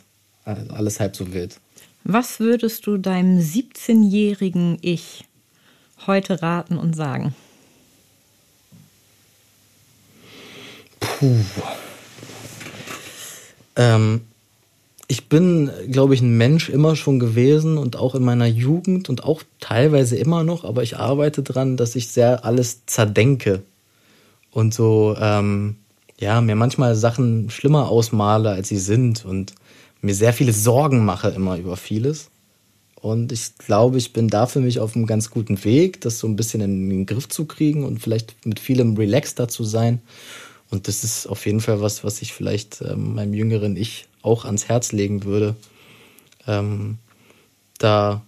alles 0.44 1.00
halb 1.00 1.16
so 1.16 1.34
wild. 1.34 1.60
Was 2.04 2.40
würdest 2.40 2.88
du 2.88 2.98
deinem 2.98 3.40
17-jährigen 3.40 4.78
Ich 4.82 5.26
heute 6.06 6.42
raten 6.42 6.78
und 6.78 6.96
sagen? 6.96 7.34
Puh. 11.18 11.36
Ähm, 13.76 14.22
ich 15.08 15.30
bin, 15.30 15.72
glaube 15.90 16.14
ich, 16.14 16.22
ein 16.22 16.38
Mensch 16.38 16.70
immer 16.70 16.96
schon 16.96 17.20
gewesen 17.20 17.78
und 17.78 17.96
auch 17.96 18.14
in 18.14 18.24
meiner 18.24 18.46
Jugend 18.46 19.10
und 19.10 19.24
auch 19.24 19.42
teilweise 19.60 20.18
immer 20.18 20.44
noch, 20.44 20.64
aber 20.64 20.84
ich 20.84 20.98
arbeite 20.98 21.44
daran, 21.44 21.78
dass 21.78 21.96
ich 21.96 22.10
sehr 22.10 22.44
alles 22.44 22.86
zerdenke 22.86 23.64
und 24.52 24.74
so, 24.74 25.16
ähm, 25.20 25.78
ja, 26.20 26.42
mir 26.42 26.56
manchmal 26.56 26.96
Sachen 26.96 27.50
schlimmer 27.50 27.90
ausmale, 27.90 28.50
als 28.50 28.68
sie 28.68 28.80
sind 28.80 29.24
und 29.24 29.54
mir 30.02 30.16
sehr 30.16 30.34
viele 30.34 30.54
Sorgen 30.54 31.06
mache 31.06 31.30
immer 31.30 31.58
über 31.58 31.78
vieles. 31.78 32.30
Und 33.00 33.32
ich 33.32 33.58
glaube, 33.60 33.98
ich 33.98 34.14
bin 34.14 34.28
da 34.28 34.48
für 34.48 34.60
mich 34.60 34.80
auf 34.80 34.96
einem 34.96 35.06
ganz 35.06 35.30
guten 35.30 35.64
Weg, 35.64 36.02
das 36.02 36.20
so 36.20 36.28
ein 36.28 36.36
bisschen 36.36 36.62
in 36.62 36.90
den 36.90 37.06
Griff 37.06 37.30
zu 37.30 37.46
kriegen 37.46 37.86
und 37.86 38.02
vielleicht 38.02 38.46
mit 38.46 38.60
vielem 38.60 38.98
relaxter 38.98 39.48
zu 39.48 39.64
sein. 39.64 40.02
Und 40.70 40.88
das 40.88 41.04
ist 41.04 41.28
auf 41.28 41.46
jeden 41.46 41.62
Fall 41.62 41.82
was, 41.82 42.04
was 42.04 42.22
ich 42.22 42.34
vielleicht 42.34 42.82
ähm, 42.82 43.16
meinem 43.16 43.34
jüngeren 43.34 43.78
Ich 43.78 44.08
auch 44.22 44.46
ans 44.46 44.68
Herz 44.68 44.92
legen 44.92 45.24
würde, 45.24 45.56
ähm, 46.46 46.98
da 47.78 48.22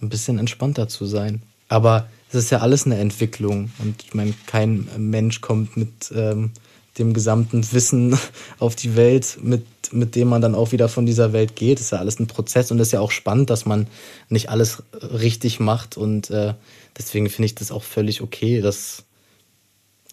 ein 0.00 0.08
bisschen 0.08 0.38
entspannter 0.38 0.88
zu 0.88 1.06
sein. 1.06 1.42
Aber 1.68 2.08
es 2.28 2.36
ist 2.36 2.50
ja 2.50 2.58
alles 2.58 2.86
eine 2.86 2.98
Entwicklung 2.98 3.70
und 3.78 4.02
ich 4.04 4.14
meine, 4.14 4.34
kein 4.46 4.88
Mensch 4.96 5.40
kommt 5.40 5.76
mit 5.76 6.12
ähm, 6.14 6.52
dem 6.98 7.12
gesamten 7.12 7.72
Wissen 7.72 8.16
auf 8.58 8.76
die 8.76 8.94
Welt, 8.96 9.38
mit, 9.42 9.64
mit 9.92 10.14
dem 10.14 10.28
man 10.28 10.42
dann 10.42 10.54
auch 10.54 10.72
wieder 10.72 10.88
von 10.88 11.06
dieser 11.06 11.32
Welt 11.32 11.56
geht. 11.56 11.78
Das 11.78 11.86
ist 11.86 11.92
ja 11.92 11.98
alles 11.98 12.20
ein 12.20 12.28
Prozess 12.28 12.70
und 12.70 12.78
es 12.78 12.88
ist 12.88 12.92
ja 12.92 13.00
auch 13.00 13.10
spannend, 13.10 13.50
dass 13.50 13.66
man 13.66 13.88
nicht 14.28 14.50
alles 14.50 14.82
richtig 14.92 15.58
macht 15.58 15.96
und 15.96 16.30
äh, 16.30 16.54
deswegen 16.96 17.28
finde 17.28 17.46
ich 17.46 17.54
das 17.56 17.72
auch 17.72 17.82
völlig 17.82 18.20
okay, 18.20 18.60
dass 18.60 19.04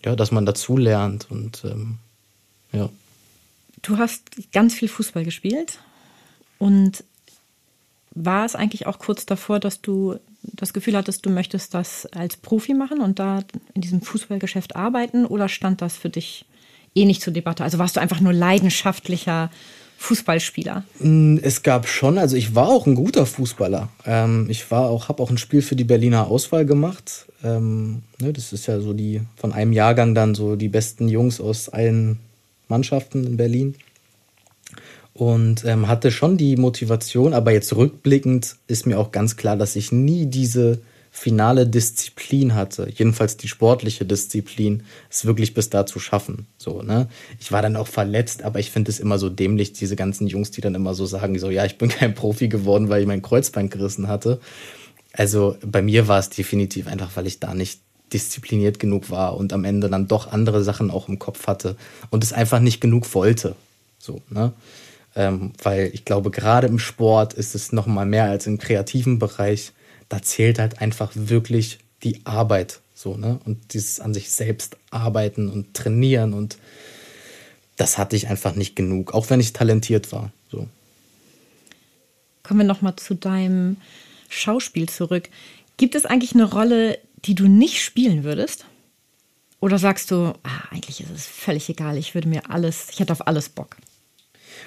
ja, 0.07 0.15
dass 0.15 0.31
man 0.31 0.45
dazu 0.45 0.77
lernt 0.77 1.29
und 1.29 1.65
ähm, 1.65 1.97
ja. 2.71 2.89
Du 3.81 3.97
hast 3.97 4.23
ganz 4.53 4.73
viel 4.73 4.87
Fußball 4.87 5.25
gespielt 5.25 5.79
und 6.59 7.03
war 8.11 8.45
es 8.45 8.55
eigentlich 8.55 8.87
auch 8.87 8.99
kurz 8.99 9.25
davor, 9.25 9.59
dass 9.59 9.81
du 9.81 10.17
das 10.41 10.73
Gefühl 10.73 10.95
hattest, 10.95 11.25
du 11.25 11.29
möchtest 11.29 11.73
das 11.73 12.05
als 12.07 12.37
Profi 12.37 12.73
machen 12.73 13.01
und 13.01 13.19
da 13.19 13.43
in 13.73 13.81
diesem 13.81 14.01
Fußballgeschäft 14.01 14.77
arbeiten 14.77 15.25
oder 15.25 15.49
stand 15.49 15.81
das 15.81 15.97
für 15.97 16.09
dich 16.09 16.45
eh 16.95 17.03
nicht 17.03 17.21
zur 17.21 17.33
Debatte? 17.33 17.65
Also 17.65 17.77
warst 17.77 17.97
du 17.97 17.99
einfach 17.99 18.21
nur 18.21 18.33
leidenschaftlicher 18.33 19.51
Fußballspieler? 19.97 20.83
Mm, 20.99 21.37
es 21.41 21.63
gab 21.63 21.87
schon, 21.87 22.17
also 22.17 22.35
ich 22.35 22.55
war 22.55 22.67
auch 22.67 22.85
ein 22.85 22.95
guter 22.95 23.25
Fußballer. 23.25 23.89
Ähm, 24.05 24.47
ich 24.49 24.69
war 24.69 24.89
auch, 24.89 25.09
habe 25.09 25.21
auch 25.21 25.29
ein 25.29 25.37
Spiel 25.37 25.61
für 25.61 25.75
die 25.75 25.83
Berliner 25.83 26.27
Auswahl 26.27 26.65
gemacht. 26.65 27.25
Ähm, 27.43 28.03
ne, 28.19 28.31
das 28.31 28.53
ist 28.53 28.67
ja 28.67 28.79
so 28.79 28.93
die 28.93 29.21
von 29.35 29.53
einem 29.53 29.73
Jahrgang 29.73 30.15
dann 30.15 30.35
so 30.35 30.55
die 30.55 30.69
besten 30.69 31.09
Jungs 31.09 31.41
aus 31.41 31.69
allen 31.69 32.19
Mannschaften 32.67 33.25
in 33.25 33.37
Berlin. 33.37 33.75
Und 35.13 35.65
ähm, 35.65 35.87
hatte 35.87 36.11
schon 36.11 36.37
die 36.37 36.57
Motivation, 36.57 37.33
aber 37.33 37.51
jetzt 37.51 37.75
rückblickend 37.75 38.55
ist 38.67 38.85
mir 38.85 38.99
auch 38.99 39.11
ganz 39.11 39.35
klar, 39.35 39.57
dass 39.57 39.75
ich 39.75 39.91
nie 39.91 40.27
diese 40.27 40.79
finale 41.17 41.65
Disziplin 41.65 42.53
hatte, 42.53 42.87
jedenfalls 42.93 43.37
die 43.37 43.47
sportliche 43.47 44.05
Disziplin, 44.05 44.83
es 45.09 45.25
wirklich 45.25 45.55
bis 45.55 45.71
da 45.71 45.87
zu 45.87 45.99
schaffen. 45.99 46.45
So, 46.59 46.83
ne? 46.83 47.07
Ich 47.39 47.51
war 47.51 47.63
dann 47.63 47.75
auch 47.75 47.87
verletzt, 47.87 48.43
aber 48.43 48.59
ich 48.59 48.69
finde 48.69 48.91
es 48.91 48.99
immer 48.99 49.17
so 49.17 49.27
dämlich, 49.27 49.73
diese 49.73 49.95
ganzen 49.95 50.27
Jungs, 50.27 50.51
die 50.51 50.61
dann 50.61 50.75
immer 50.75 50.93
so 50.93 51.07
sagen, 51.07 51.39
so, 51.39 51.49
ja, 51.49 51.65
ich 51.65 51.79
bin 51.79 51.89
kein 51.89 52.13
Profi 52.13 52.49
geworden, 52.49 52.89
weil 52.89 53.01
ich 53.01 53.07
mein 53.07 53.23
Kreuzbein 53.23 53.71
gerissen 53.71 54.07
hatte. 54.07 54.39
Also 55.11 55.57
bei 55.65 55.81
mir 55.81 56.07
war 56.07 56.19
es 56.19 56.29
definitiv 56.29 56.85
einfach, 56.85 57.09
weil 57.15 57.25
ich 57.25 57.39
da 57.39 57.55
nicht 57.55 57.81
diszipliniert 58.13 58.77
genug 58.77 59.09
war 59.09 59.37
und 59.37 59.53
am 59.53 59.65
Ende 59.65 59.89
dann 59.89 60.07
doch 60.07 60.31
andere 60.31 60.63
Sachen 60.63 60.91
auch 60.91 61.09
im 61.09 61.17
Kopf 61.17 61.47
hatte 61.47 61.77
und 62.11 62.23
es 62.23 62.31
einfach 62.31 62.59
nicht 62.59 62.79
genug 62.79 63.11
wollte. 63.15 63.55
So, 63.97 64.21
ne? 64.29 64.53
Ähm, 65.15 65.53
weil 65.63 65.89
ich 65.93 66.05
glaube, 66.05 66.29
gerade 66.29 66.67
im 66.67 66.77
Sport 66.77 67.33
ist 67.33 67.55
es 67.55 67.71
noch 67.71 67.87
mal 67.87 68.05
mehr 68.05 68.25
als 68.25 68.45
im 68.45 68.59
kreativen 68.59 69.17
Bereich 69.17 69.73
da 70.09 70.21
zählt 70.21 70.59
halt 70.59 70.81
einfach 70.81 71.11
wirklich 71.15 71.79
die 72.03 72.21
Arbeit 72.25 72.81
so, 72.93 73.15
ne? 73.15 73.39
Und 73.45 73.73
dieses 73.73 73.99
an 73.99 74.13
sich 74.13 74.31
selbst 74.31 74.77
arbeiten 74.89 75.49
und 75.49 75.73
trainieren 75.73 76.33
und 76.33 76.57
das 77.75 77.99
hatte 77.99 78.15
ich 78.15 78.27
einfach 78.27 78.55
nicht 78.55 78.75
genug, 78.75 79.13
auch 79.13 79.29
wenn 79.29 79.39
ich 79.39 79.53
talentiert 79.53 80.11
war. 80.11 80.31
So. 80.51 80.67
Kommen 82.41 82.61
wir 82.61 82.65
nochmal 82.65 82.95
zu 82.95 83.13
deinem 83.13 83.77
Schauspiel 84.29 84.89
zurück. 84.89 85.29
Gibt 85.77 85.93
es 85.93 86.05
eigentlich 86.05 86.33
eine 86.33 86.45
Rolle, 86.45 86.97
die 87.25 87.35
du 87.35 87.47
nicht 87.47 87.83
spielen 87.83 88.23
würdest? 88.23 88.65
Oder 89.59 89.77
sagst 89.77 90.09
du, 90.09 90.33
ah, 90.43 90.63
eigentlich 90.71 91.01
ist 91.01 91.11
es 91.11 91.27
völlig 91.27 91.69
egal, 91.69 91.97
ich 91.97 92.15
würde 92.15 92.27
mir 92.27 92.49
alles, 92.49 92.87
ich 92.91 92.99
hätte 92.99 93.13
auf 93.13 93.27
alles 93.27 93.49
Bock? 93.49 93.77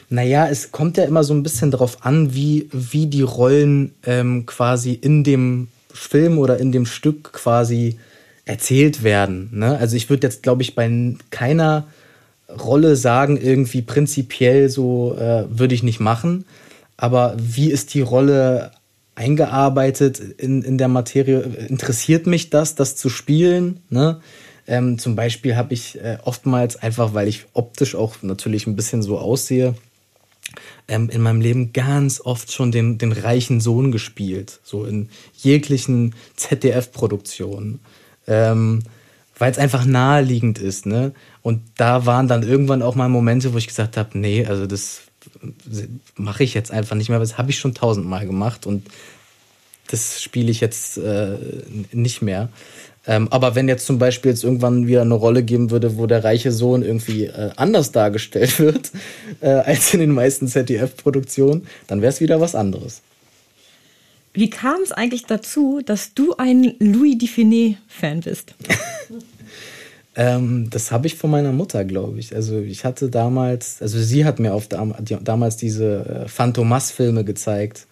Naja, 0.08 0.48
es 0.48 0.72
kommt 0.72 0.96
ja 0.96 1.04
immer 1.04 1.24
so 1.24 1.34
ein 1.34 1.42
bisschen 1.42 1.70
darauf 1.70 2.04
an, 2.04 2.34
wie, 2.34 2.68
wie 2.72 3.06
die 3.06 3.22
Rollen 3.22 3.92
ähm, 4.04 4.46
quasi 4.46 4.92
in 4.92 5.24
dem 5.24 5.68
Film 5.92 6.38
oder 6.38 6.58
in 6.58 6.72
dem 6.72 6.86
Stück 6.86 7.32
quasi 7.32 7.98
erzählt 8.44 9.02
werden. 9.02 9.50
Ne? 9.52 9.78
Also 9.78 9.96
ich 9.96 10.10
würde 10.10 10.26
jetzt, 10.26 10.42
glaube 10.42 10.62
ich, 10.62 10.74
bei 10.74 11.14
keiner 11.30 11.86
Rolle 12.48 12.96
sagen, 12.96 13.36
irgendwie 13.36 13.82
prinzipiell 13.82 14.68
so 14.68 15.16
äh, 15.16 15.44
würde 15.50 15.74
ich 15.74 15.82
nicht 15.82 16.00
machen. 16.00 16.44
Aber 16.96 17.36
wie 17.38 17.70
ist 17.70 17.94
die 17.94 18.00
Rolle 18.00 18.72
eingearbeitet 19.14 20.18
in, 20.18 20.62
in 20.62 20.78
der 20.78 20.88
Materie? 20.88 21.40
Interessiert 21.68 22.26
mich 22.26 22.50
das, 22.50 22.74
das 22.74 22.96
zu 22.96 23.08
spielen? 23.08 23.80
Ne? 23.88 24.20
Ähm, 24.70 25.00
zum 25.00 25.16
Beispiel 25.16 25.56
habe 25.56 25.74
ich 25.74 26.00
äh, 26.00 26.18
oftmals 26.24 26.76
einfach, 26.76 27.12
weil 27.12 27.26
ich 27.26 27.46
optisch 27.54 27.96
auch 27.96 28.22
natürlich 28.22 28.68
ein 28.68 28.76
bisschen 28.76 29.02
so 29.02 29.18
aussehe, 29.18 29.74
ähm, 30.86 31.10
in 31.10 31.22
meinem 31.22 31.40
Leben 31.40 31.72
ganz 31.72 32.20
oft 32.20 32.52
schon 32.52 32.70
den, 32.70 32.96
den 32.96 33.10
reichen 33.10 33.60
Sohn 33.60 33.90
gespielt, 33.90 34.60
so 34.62 34.84
in 34.84 35.08
jeglichen 35.34 36.14
ZDF-Produktionen, 36.36 37.80
ähm, 38.28 38.84
weil 39.36 39.50
es 39.50 39.58
einfach 39.58 39.84
naheliegend 39.84 40.60
ist, 40.60 40.86
ne? 40.86 41.14
Und 41.42 41.62
da 41.76 42.06
waren 42.06 42.28
dann 42.28 42.44
irgendwann 42.44 42.82
auch 42.82 42.94
mal 42.94 43.08
Momente, 43.08 43.52
wo 43.52 43.58
ich 43.58 43.66
gesagt 43.66 43.96
habe, 43.96 44.16
nee, 44.16 44.46
also 44.46 44.66
das 44.66 45.00
mache 46.14 46.44
ich 46.44 46.54
jetzt 46.54 46.70
einfach 46.70 46.94
nicht 46.94 47.08
mehr, 47.08 47.18
das 47.18 47.38
habe 47.38 47.50
ich 47.50 47.58
schon 47.58 47.74
tausendmal 47.74 48.24
gemacht 48.24 48.66
und 48.66 48.86
das 49.88 50.22
spiele 50.22 50.52
ich 50.52 50.60
jetzt 50.60 50.96
äh, 50.98 51.36
nicht 51.90 52.22
mehr. 52.22 52.50
Ähm, 53.06 53.28
aber 53.30 53.54
wenn 53.54 53.68
jetzt 53.68 53.86
zum 53.86 53.98
Beispiel 53.98 54.30
jetzt 54.30 54.44
irgendwann 54.44 54.86
wieder 54.86 55.02
eine 55.02 55.14
Rolle 55.14 55.42
geben 55.42 55.70
würde, 55.70 55.96
wo 55.96 56.06
der 56.06 56.22
reiche 56.22 56.52
Sohn 56.52 56.82
irgendwie 56.82 57.26
äh, 57.26 57.50
anders 57.56 57.92
dargestellt 57.92 58.58
wird 58.58 58.92
äh, 59.40 59.48
als 59.48 59.94
in 59.94 60.00
den 60.00 60.12
meisten 60.12 60.48
ZDF-Produktionen, 60.48 61.66
dann 61.86 62.02
wäre 62.02 62.10
es 62.10 62.20
wieder 62.20 62.40
was 62.40 62.54
anderes. 62.54 63.02
Wie 64.32 64.50
kam 64.50 64.80
es 64.82 64.92
eigentlich 64.92 65.26
dazu, 65.26 65.80
dass 65.84 66.14
du 66.14 66.34
ein 66.36 66.74
Louis 66.78 67.16
Dufiné-Fan 67.16 68.20
bist? 68.20 68.54
ähm, 70.14 70.68
das 70.70 70.92
habe 70.92 71.08
ich 71.08 71.16
von 71.16 71.30
meiner 71.30 71.52
Mutter, 71.52 71.84
glaube 71.84 72.20
ich. 72.20 72.34
Also 72.36 72.60
ich 72.60 72.84
hatte 72.84 73.08
damals, 73.08 73.82
also 73.82 73.98
sie 73.98 74.24
hat 74.24 74.38
mir 74.38 74.54
auf 74.54 74.68
damals 74.68 75.56
diese 75.56 76.24
äh, 76.26 76.28
Phantomas-Filme 76.28 77.24
gezeigt, 77.24 77.86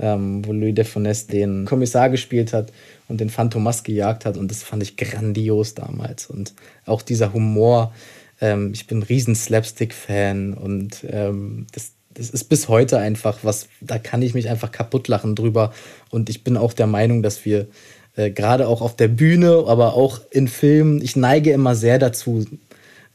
ähm, 0.00 0.44
wo 0.44 0.52
Louis 0.52 0.74
de 0.74 0.84
Funès 0.84 1.28
den 1.28 1.64
Kommissar 1.64 2.10
gespielt 2.10 2.52
hat 2.52 2.72
und 3.12 3.20
den 3.20 3.30
Phantomas 3.30 3.84
gejagt 3.84 4.24
hat. 4.24 4.38
Und 4.38 4.50
das 4.50 4.62
fand 4.62 4.82
ich 4.82 4.96
grandios 4.96 5.74
damals. 5.74 6.26
Und 6.26 6.54
auch 6.86 7.02
dieser 7.02 7.34
Humor. 7.34 7.92
Ähm, 8.40 8.72
ich 8.72 8.86
bin 8.86 8.98
ein 8.98 9.02
riesen 9.02 9.34
Slapstick-Fan 9.34 10.54
und 10.54 11.04
ähm, 11.08 11.66
das, 11.72 11.92
das 12.14 12.30
ist 12.30 12.44
bis 12.44 12.68
heute 12.68 12.98
einfach 12.98 13.40
was, 13.42 13.68
da 13.82 13.98
kann 13.98 14.22
ich 14.22 14.32
mich 14.32 14.48
einfach 14.48 14.72
kaputt 14.72 15.08
lachen 15.08 15.36
drüber. 15.36 15.74
Und 16.10 16.30
ich 16.30 16.42
bin 16.42 16.56
auch 16.56 16.72
der 16.72 16.86
Meinung, 16.86 17.22
dass 17.22 17.44
wir 17.44 17.68
äh, 18.16 18.30
gerade 18.30 18.66
auch 18.66 18.80
auf 18.80 18.96
der 18.96 19.08
Bühne, 19.08 19.64
aber 19.66 19.92
auch 19.92 20.22
in 20.30 20.48
Filmen, 20.48 21.02
ich 21.02 21.14
neige 21.14 21.52
immer 21.52 21.74
sehr 21.74 21.98
dazu, 21.98 22.46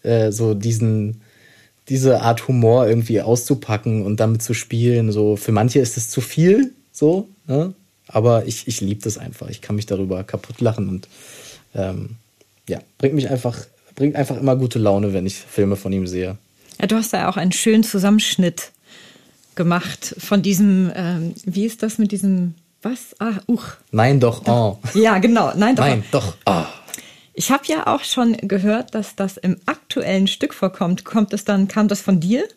äh, 0.03 0.31
so 0.31 0.53
diesen, 0.53 1.21
diese 1.89 2.21
Art 2.21 2.47
Humor 2.47 2.87
irgendwie 2.87 3.21
auszupacken 3.21 4.05
und 4.05 4.19
damit 4.19 4.43
zu 4.43 4.53
spielen. 4.53 5.11
So 5.11 5.37
für 5.37 5.51
manche 5.51 5.79
ist 5.79 5.97
es 5.97 6.11
zu 6.11 6.21
viel, 6.21 6.73
so, 6.91 7.27
ne? 7.47 7.73
Aber 8.07 8.45
ich, 8.45 8.67
ich 8.67 8.81
liebe 8.81 9.01
das 9.01 9.17
einfach. 9.17 9.49
Ich 9.49 9.61
kann 9.61 9.75
mich 9.75 9.85
darüber 9.85 10.23
kaputt 10.23 10.61
lachen 10.61 10.89
und 10.89 11.07
ähm, 11.75 12.15
ja, 12.67 12.79
bringt 12.97 13.15
mich 13.15 13.29
einfach, 13.29 13.57
bringt 13.95 14.15
einfach 14.15 14.37
immer 14.37 14.55
gute 14.55 14.79
Laune, 14.79 15.13
wenn 15.13 15.25
ich 15.25 15.35
Filme 15.35 15.75
von 15.75 15.91
ihm 15.91 16.07
sehe. 16.07 16.37
Ja, 16.79 16.87
du 16.87 16.95
hast 16.95 17.13
da 17.13 17.29
auch 17.29 17.37
einen 17.37 17.51
schönen 17.51 17.83
Zusammenschnitt 17.83 18.71
gemacht 19.55 20.15
von 20.19 20.41
diesem, 20.41 20.91
ähm, 20.95 21.33
wie 21.45 21.65
ist 21.65 21.83
das 21.83 21.97
mit 21.97 22.11
diesem, 22.11 22.53
was? 22.81 23.15
Ah, 23.19 23.39
uch. 23.47 23.63
Nein, 23.91 24.19
doch, 24.19 24.45
oh. 24.47 24.77
Ja, 24.93 25.17
genau, 25.17 25.51
nein, 25.55 25.75
doch. 25.75 25.83
Nein, 25.83 26.03
doch, 26.11 26.35
oh. 26.45 26.63
Ich 27.33 27.51
habe 27.51 27.63
ja 27.67 27.87
auch 27.87 28.03
schon 28.03 28.35
gehört, 28.37 28.95
dass 28.95 29.15
das 29.15 29.37
im 29.37 29.57
aktuellen 29.65 30.27
Stück 30.27 30.53
vorkommt. 30.53 31.05
Kommt 31.05 31.33
es 31.33 31.45
dann, 31.45 31.67
kam 31.67 31.87
das 31.87 32.01
von 32.01 32.19
dir? 32.19 32.47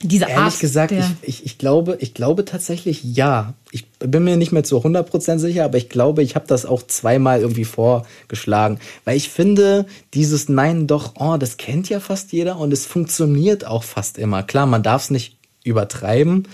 Diese 0.00 0.26
Ehrlich 0.26 0.38
Art 0.38 0.60
gesagt, 0.60 0.92
ich, 0.92 1.04
ich, 1.22 1.44
ich, 1.44 1.58
glaube, 1.58 1.98
ich 2.00 2.14
glaube 2.14 2.44
tatsächlich 2.44 3.02
ja. 3.02 3.54
Ich 3.72 3.90
bin 3.98 4.22
mir 4.22 4.36
nicht 4.36 4.52
mehr 4.52 4.62
zu 4.62 4.78
100% 4.78 5.38
sicher, 5.38 5.64
aber 5.64 5.76
ich 5.76 5.88
glaube, 5.88 6.22
ich 6.22 6.36
habe 6.36 6.46
das 6.46 6.66
auch 6.66 6.84
zweimal 6.84 7.40
irgendwie 7.40 7.64
vorgeschlagen. 7.64 8.78
Weil 9.04 9.16
ich 9.16 9.28
finde, 9.28 9.86
dieses 10.14 10.48
Nein, 10.48 10.86
doch, 10.86 11.14
oh, 11.18 11.36
das 11.36 11.56
kennt 11.56 11.88
ja 11.88 11.98
fast 11.98 12.32
jeder 12.32 12.58
und 12.58 12.72
es 12.72 12.86
funktioniert 12.86 13.66
auch 13.66 13.82
fast 13.82 14.18
immer. 14.18 14.44
Klar, 14.44 14.66
man 14.66 14.84
darf 14.84 15.04
es 15.04 15.10
nicht 15.10 15.36
übertreiben, 15.64 16.46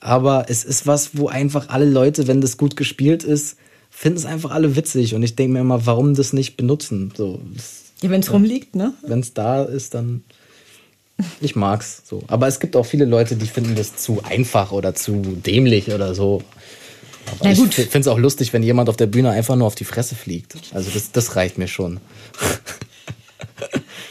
aber 0.00 0.46
es 0.48 0.64
ist 0.64 0.86
was, 0.86 1.16
wo 1.16 1.28
einfach 1.28 1.70
alle 1.70 1.86
Leute, 1.86 2.26
wenn 2.26 2.42
das 2.42 2.58
gut 2.58 2.76
gespielt 2.76 3.24
ist, 3.24 3.56
finden 3.88 4.18
es 4.18 4.26
einfach 4.26 4.50
alle 4.50 4.76
witzig. 4.76 5.14
Und 5.14 5.22
ich 5.22 5.36
denke 5.36 5.54
mir 5.54 5.60
immer, 5.60 5.86
warum 5.86 6.14
das 6.14 6.32
nicht 6.32 6.56
benutzen? 6.56 7.12
So, 7.16 7.40
ja, 8.02 8.10
wenn 8.10 8.20
es 8.20 8.32
rumliegt, 8.32 8.76
ne? 8.76 8.94
Wenn 9.02 9.20
es 9.20 9.34
da 9.34 9.62
ist, 9.62 9.94
dann. 9.94 10.24
Ich 11.40 11.56
mag's 11.56 12.02
so. 12.04 12.22
Aber 12.28 12.46
es 12.46 12.60
gibt 12.60 12.76
auch 12.76 12.86
viele 12.86 13.04
Leute, 13.04 13.36
die 13.36 13.46
finden 13.46 13.74
das 13.74 13.96
zu 13.96 14.22
einfach 14.22 14.72
oder 14.72 14.94
zu 14.94 15.22
dämlich 15.44 15.92
oder 15.92 16.14
so. 16.14 16.42
Aber 17.26 17.50
Na 17.50 17.54
gut. 17.54 17.78
ich 17.78 17.88
finde 17.88 18.00
es 18.00 18.08
auch 18.08 18.18
lustig, 18.18 18.52
wenn 18.52 18.62
jemand 18.62 18.88
auf 18.88 18.96
der 18.96 19.06
Bühne 19.06 19.30
einfach 19.30 19.56
nur 19.56 19.66
auf 19.66 19.74
die 19.74 19.84
Fresse 19.84 20.14
fliegt. 20.14 20.56
Also 20.72 20.90
das, 20.92 21.12
das 21.12 21.36
reicht 21.36 21.58
mir 21.58 21.68
schon. 21.68 22.00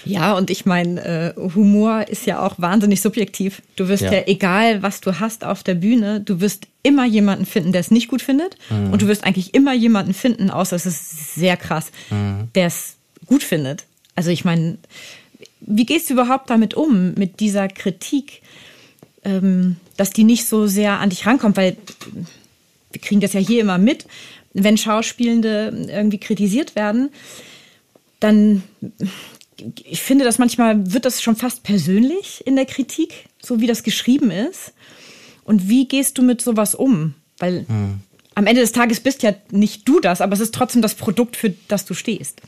Ja, 0.06 0.36
und 0.36 0.50
ich 0.50 0.66
meine, 0.66 1.36
äh, 1.38 1.40
Humor 1.56 2.08
ist 2.08 2.26
ja 2.26 2.46
auch 2.46 2.56
wahnsinnig 2.58 3.00
subjektiv. 3.02 3.62
Du 3.76 3.88
wirst 3.88 4.04
ja. 4.04 4.14
ja. 4.14 4.24
egal, 4.26 4.82
was 4.82 5.02
du 5.02 5.20
hast 5.20 5.44
auf 5.46 5.62
der 5.62 5.76
Bühne, 5.76 6.20
du 6.22 6.42
wirst 6.42 6.68
immer 6.82 7.06
jemanden 7.06 7.46
finden, 7.46 7.72
der 7.72 7.82
es 7.82 7.92
nicht 7.92 8.08
gut 8.08 8.22
findet. 8.22 8.58
Mhm. 8.70 8.92
Und 8.92 9.02
du 9.02 9.08
wirst 9.08 9.24
eigentlich 9.24 9.54
immer 9.54 9.74
jemanden 9.74 10.14
finden, 10.14 10.50
außer 10.50 10.76
es 10.76 10.86
ist 10.88 11.36
sehr 11.36 11.58
krass, 11.58 11.92
mhm. 12.10 12.50
der 12.56 12.68
es 12.68 12.96
gut 13.28 13.44
findet. 13.44 13.86
Also 14.16 14.32
ich 14.32 14.44
meine, 14.46 14.78
wie 15.62 15.86
gehst 15.86 16.10
du 16.10 16.14
überhaupt 16.14 16.50
damit 16.50 16.74
um, 16.74 17.14
mit 17.16 17.40
dieser 17.40 17.68
Kritik, 17.68 18.42
ähm, 19.24 19.78
dass 19.98 20.12
die 20.12 20.24
nicht 20.24 20.46
so 20.46 20.68
sehr 20.68 21.00
an 21.00 21.10
dich 21.10 21.26
rankommt? 21.26 21.58
Weil 21.58 21.78
wir 22.92 23.02
kriegen 23.02 23.22
das 23.22 23.34
ja 23.34 23.40
hier 23.40 23.62
immer 23.62 23.78
mit, 23.78 24.06
wenn 24.54 24.78
Schauspielende 24.78 25.88
irgendwie 25.90 26.18
kritisiert 26.18 26.76
werden, 26.76 27.10
dann 28.20 28.64
ich 29.84 30.02
finde, 30.02 30.26
dass 30.26 30.40
manchmal 30.40 30.94
wird 30.94 31.06
das 31.06 31.22
schon 31.22 31.36
fast 31.36 31.64
persönlich 31.64 32.46
in 32.46 32.56
der 32.56 32.66
Kritik, 32.66 33.26
so 33.42 33.60
wie 33.60 33.68
das 33.68 33.84
geschrieben 33.84 34.32
ist. 34.32 34.74
Und 35.44 35.68
wie 35.68 35.88
gehst 35.88 36.18
du 36.18 36.22
mit 36.22 36.42
sowas 36.42 36.76
um? 36.76 37.16
Weil 37.38 37.66
hm. 37.68 38.00
am 38.36 38.48
Ende 38.48 38.62
des 38.62 38.72
Tages 38.72 39.00
bist 39.00 39.24
ja 39.24 39.34
nicht 39.52 39.88
du 39.88 40.00
das, 40.00 40.22
aber 40.22 40.34
es 40.34 40.40
ist 40.40 40.54
trotzdem 40.54 40.82
das 40.82 40.96
Produkt, 40.96 41.36
für 41.36 41.54
das 41.68 41.86
du 41.86 41.94
stehst. 41.94 42.42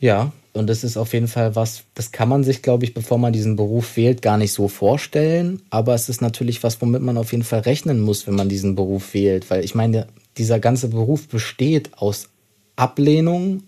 Ja, 0.00 0.32
und 0.52 0.68
das 0.68 0.84
ist 0.84 0.96
auf 0.96 1.12
jeden 1.12 1.28
Fall 1.28 1.54
was, 1.54 1.84
das 1.94 2.12
kann 2.12 2.28
man 2.28 2.42
sich, 2.42 2.62
glaube 2.62 2.84
ich, 2.84 2.94
bevor 2.94 3.18
man 3.18 3.32
diesen 3.32 3.56
Beruf 3.56 3.96
wählt, 3.96 4.22
gar 4.22 4.38
nicht 4.38 4.52
so 4.52 4.68
vorstellen. 4.68 5.60
Aber 5.68 5.94
es 5.94 6.08
ist 6.08 6.22
natürlich 6.22 6.62
was, 6.62 6.80
womit 6.80 7.02
man 7.02 7.18
auf 7.18 7.32
jeden 7.32 7.44
Fall 7.44 7.60
rechnen 7.60 8.00
muss, 8.00 8.26
wenn 8.26 8.34
man 8.34 8.48
diesen 8.48 8.74
Beruf 8.74 9.12
wählt. 9.12 9.50
Weil 9.50 9.64
ich 9.64 9.74
meine, 9.74 10.06
dieser 10.38 10.58
ganze 10.58 10.88
Beruf 10.88 11.28
besteht 11.28 11.90
aus 11.98 12.30
Ablehnung, 12.74 13.64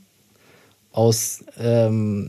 aus 0.93 1.45
ähm, 1.59 2.29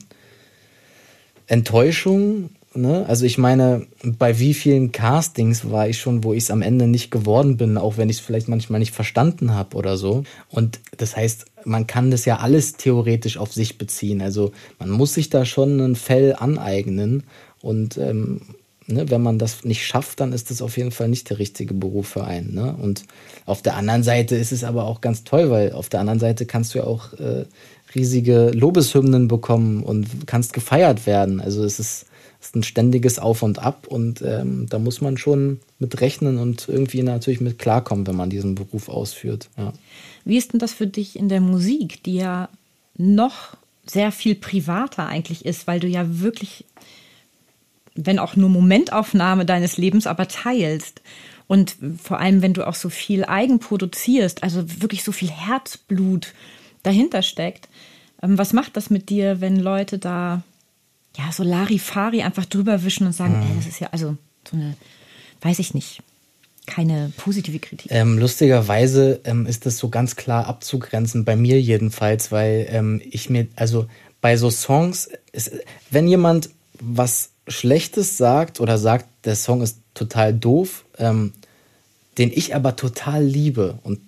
Enttäuschung. 1.48 2.50
Ne? 2.76 3.06
Also 3.08 3.26
ich 3.26 3.38
meine, 3.38 3.88
bei 4.04 4.40
wie 4.40 4.54
vielen 4.54 4.92
Castings 4.92 5.72
war 5.72 5.88
ich 5.88 6.00
schon, 6.00 6.24
wo 6.24 6.34
ich 6.34 6.44
es 6.44 6.52
am 6.52 6.62
Ende 6.62 6.88
nicht 6.88 7.12
geworden 7.12 7.58
bin, 7.58 7.78
auch 7.78 7.98
wenn 7.98 8.10
ich 8.10 8.18
es 8.18 8.24
vielleicht 8.24 8.48
manchmal 8.48 8.80
nicht 8.80 8.94
verstanden 8.94 9.54
habe 9.54 9.76
oder 9.76 9.98
so. 9.98 10.24
Und 10.50 10.80
das 10.98 11.16
heißt, 11.16 11.46
man 11.66 11.88
kann 11.88 12.12
das 12.12 12.26
ja 12.26 12.38
alles 12.38 12.74
theoretisch 12.74 13.38
auf 13.38 13.54
sich 13.54 13.78
beziehen. 13.78 14.22
Also 14.22 14.52
man 14.78 14.90
muss 14.90 15.14
sich 15.14 15.30
da 15.30 15.46
schon 15.46 15.80
ein 15.80 15.96
Fell 15.96 16.36
aneignen. 16.38 17.24
Und 17.62 17.98
ähm, 17.98 18.42
ne, 18.88 19.10
wenn 19.10 19.22
man 19.22 19.40
das 19.40 19.64
nicht 19.64 19.86
schafft, 19.86 20.20
dann 20.20 20.34
ist 20.34 20.50
das 20.50 20.62
auf 20.62 20.78
jeden 20.78 20.92
Fall 20.92 21.10
nicht 21.10 21.30
der 21.30 21.40
richtige 21.40 21.74
Beruf 21.74 22.08
für 22.08 22.24
einen. 22.24 22.54
Ne? 22.54 22.76
Und 22.82 23.04
auf 23.46 23.62
der 23.62 23.76
anderen 23.76 24.04
Seite 24.04 24.36
ist 24.36 24.52
es 24.52 24.64
aber 24.64 24.86
auch 24.86 25.02
ganz 25.02 25.24
toll, 25.24 25.50
weil 25.50 25.74
auf 25.74 25.90
der 25.90 26.00
anderen 26.00 26.20
Seite 26.20 26.46
kannst 26.46 26.74
du 26.74 26.80
ja 26.80 26.86
auch 26.86 27.14
äh, 27.14 27.46
riesige 27.96 28.52
Lobeshymnen 28.52 29.28
bekommen 29.28 29.84
und 29.84 30.28
kannst 30.28 30.54
gefeiert 30.54 31.06
werden. 31.06 31.42
Also 31.42 31.64
es 31.64 31.80
ist, 31.80 32.06
ist 32.42 32.56
ein 32.56 32.64
ständiges 32.64 33.20
Auf 33.20 33.44
und 33.44 33.60
Ab 33.60 33.88
und 33.88 34.22
ähm, 34.22 34.68
da 34.70 34.80
muss 34.80 35.02
man 35.02 35.18
schon 35.18 35.60
mit 35.78 36.00
rechnen 36.00 36.38
und 36.38 36.70
irgendwie 36.70 37.04
natürlich 37.04 37.42
mit 37.42 37.60
klarkommen, 37.60 38.08
wenn 38.08 38.16
man 38.16 38.30
diesen 38.30 38.56
Beruf 38.56 38.88
ausführt. 38.88 39.50
Ja. 39.58 39.74
Wie 40.24 40.38
ist 40.38 40.54
denn 40.54 40.60
das 40.60 40.74
für 40.74 40.88
dich 40.88 41.18
in 41.18 41.28
der 41.28 41.42
Musik, 41.42 42.04
die 42.04 42.16
ja 42.16 42.50
noch 42.98 43.58
sehr 43.86 44.12
viel 44.12 44.36
privater 44.36 45.08
eigentlich 45.08 45.46
ist, 45.46 45.68
weil 45.68 45.80
du 45.80 45.88
ja 45.88 46.20
wirklich, 46.20 46.66
wenn 47.96 48.20
auch 48.20 48.36
nur 48.36 48.50
Momentaufnahme 48.50 49.46
deines 49.46 49.78
Lebens, 49.78 50.08
aber 50.08 50.28
teilst. 50.28 51.02
Und 51.48 51.76
vor 52.02 52.20
allem, 52.20 52.42
wenn 52.42 52.54
du 52.54 52.68
auch 52.68 52.76
so 52.76 52.90
viel 52.90 53.26
eigen 53.26 53.60
produzierst, 53.60 54.44
also 54.44 54.64
wirklich 54.82 55.04
so 55.04 55.12
viel 55.12 55.32
Herzblut 55.32 56.34
dahinter 56.84 57.22
steckt. 57.22 57.68
Ähm, 58.22 58.38
was 58.38 58.54
macht 58.54 58.78
das 58.78 58.90
mit 58.90 59.10
dir, 59.10 59.42
wenn 59.42 59.58
Leute 59.58 59.98
da 59.98 60.44
ja 61.18 61.32
so 61.32 61.44
Larifari 61.44 62.22
einfach 62.22 62.46
drüber 62.46 62.84
wischen 62.84 63.08
und 63.08 63.14
sagen, 63.14 63.38
mhm. 63.38 63.44
ey, 63.44 63.56
das 63.58 63.68
ist 63.68 63.80
ja 63.80 63.90
also 63.92 64.18
so 64.50 64.58
eine, 64.58 64.76
weiß 65.42 65.60
ich 65.60 65.74
nicht, 65.74 66.02
keine 66.66 67.12
positive 67.18 67.60
Kritik. 67.60 67.92
Ähm, 67.92 68.18
lustigerweise 68.18 69.22
ähm, 69.24 69.46
ist 69.46 69.66
das 69.66 69.78
so 69.78 69.90
ganz 69.90 70.16
klar 70.16 70.48
abzugrenzen, 70.48 71.26
bei 71.26 71.36
mir 71.36 71.60
jedenfalls, 71.60 72.32
weil 72.32 72.68
ähm, 72.70 73.02
ich 73.10 73.30
mir, 73.30 73.48
also 73.56 73.88
bei 74.22 74.38
so 74.38 74.50
Songs, 74.50 75.10
ist, 75.32 75.52
wenn 75.90 76.08
jemand 76.08 76.50
was 76.80 77.32
Schlechtes 77.48 78.18
sagt 78.18 78.60
oder 78.60 78.78
sagt, 78.78 79.08
der 79.26 79.36
Song 79.36 79.62
ist 79.62 79.80
total 79.94 80.34
doof, 80.34 80.86
ähm, 80.98 81.34
den 82.18 82.32
ich 82.32 82.56
aber 82.56 82.76
total 82.76 83.24
liebe 83.24 83.80
und 83.84 84.00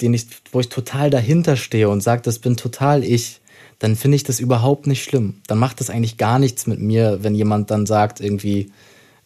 den 0.00 0.14
ich, 0.14 0.26
wo 0.52 0.60
ich 0.60 0.68
total 0.68 1.10
dahinter 1.10 1.56
stehe 1.56 1.88
und 1.88 2.02
sage, 2.02 2.22
das 2.22 2.38
bin 2.38 2.56
total 2.56 3.04
ich, 3.04 3.40
dann 3.78 3.96
finde 3.96 4.16
ich 4.16 4.24
das 4.24 4.40
überhaupt 4.40 4.86
nicht 4.86 5.04
schlimm. 5.04 5.40
Dann 5.46 5.58
macht 5.58 5.80
das 5.80 5.90
eigentlich 5.90 6.16
gar 6.16 6.38
nichts 6.38 6.66
mit 6.66 6.80
mir, 6.80 7.18
wenn 7.22 7.34
jemand 7.34 7.70
dann 7.70 7.86
sagt, 7.86 8.20
irgendwie, 8.20 8.70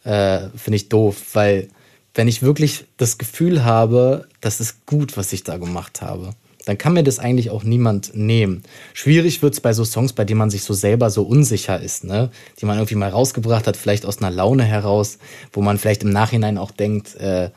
äh, 0.05 0.49
finde 0.55 0.77
ich 0.77 0.88
doof, 0.88 1.16
weil 1.35 1.68
wenn 2.14 2.29
ich 2.29 2.42
wirklich 2.42 2.85
das 2.97 3.18
Gefühl 3.18 3.64
habe, 3.64 4.27
das 4.40 4.61
ist 4.61 4.85
gut, 4.87 5.16
was 5.16 5.33
ich 5.33 5.45
da 5.45 5.57
gemacht 5.57 6.03
habe, 6.03 6.35
dann 6.64 6.79
kann 6.79 6.92
mir 6.92 7.03
das 7.03 7.18
eigentlich 7.18 7.51
auch 7.51 7.64
niemand 7.64 8.14
nehmen. 8.14 8.62
Schwierig 8.95 9.42
wird 9.42 9.55
es 9.55 9.61
bei 9.61 9.73
so 9.73 9.85
Songs, 9.85 10.12
bei 10.12 10.25
denen 10.25 10.38
man 10.38 10.51
sich 10.51 10.62
so 10.62 10.75
selber 10.75 11.11
so 11.11 11.23
unsicher 11.23 11.81
ist, 11.81 12.05
ne? 12.05 12.31
Die 12.61 12.66
man 12.66 12.79
irgendwie 12.79 12.95
mal 12.95 13.11
rausgebracht 13.11 13.66
hat, 13.66 13.77
vielleicht 13.77 14.07
aus 14.07 14.18
einer 14.18 14.31
Laune 14.31 14.64
heraus, 14.64 15.18
wo 15.53 15.61
man 15.61 15.79
vielleicht 15.79 16.05
im 16.05 16.11
Nachhinein 16.11 16.59
auch 16.59 16.71
denkt, 16.71 17.16
äh, 17.16 17.51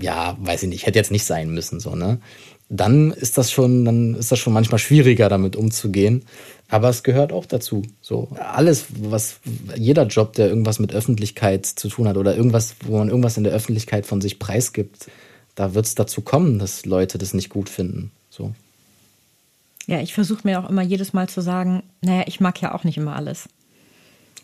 ja, 0.00 0.36
weiß 0.40 0.64
ich 0.64 0.68
nicht, 0.68 0.86
hätte 0.86 0.98
jetzt 0.98 1.12
nicht 1.12 1.24
sein 1.24 1.50
müssen, 1.50 1.80
so, 1.80 1.94
ne? 1.94 2.18
Dann 2.70 3.12
ist 3.12 3.38
das 3.38 3.50
schon, 3.50 3.84
dann 3.84 4.14
ist 4.14 4.30
das 4.30 4.38
schon 4.38 4.52
manchmal 4.52 4.78
schwieriger, 4.78 5.28
damit 5.28 5.56
umzugehen. 5.56 6.24
Aber 6.68 6.90
es 6.90 7.02
gehört 7.02 7.32
auch 7.32 7.46
dazu. 7.46 7.82
So 8.02 8.28
alles, 8.38 8.86
was 9.00 9.40
jeder 9.74 10.06
Job, 10.06 10.34
der 10.34 10.48
irgendwas 10.48 10.78
mit 10.78 10.92
Öffentlichkeit 10.92 11.64
zu 11.64 11.88
tun 11.88 12.06
hat 12.08 12.18
oder 12.18 12.36
irgendwas, 12.36 12.76
wo 12.84 12.98
man 12.98 13.08
irgendwas 13.08 13.38
in 13.38 13.44
der 13.44 13.54
Öffentlichkeit 13.54 14.04
von 14.04 14.20
sich 14.20 14.38
preisgibt, 14.38 15.10
da 15.54 15.74
wird 15.74 15.86
es 15.86 15.94
dazu 15.94 16.20
kommen, 16.20 16.58
dass 16.58 16.84
Leute 16.84 17.16
das 17.16 17.32
nicht 17.32 17.48
gut 17.48 17.70
finden. 17.70 18.10
So. 18.28 18.52
Ja, 19.86 20.00
ich 20.00 20.12
versuche 20.12 20.40
mir 20.44 20.60
auch 20.60 20.68
immer 20.68 20.82
jedes 20.82 21.14
Mal 21.14 21.28
zu 21.30 21.40
sagen, 21.40 21.82
naja, 22.02 22.24
ich 22.26 22.40
mag 22.40 22.60
ja 22.60 22.74
auch 22.74 22.84
nicht 22.84 22.98
immer 22.98 23.16
alles. 23.16 23.48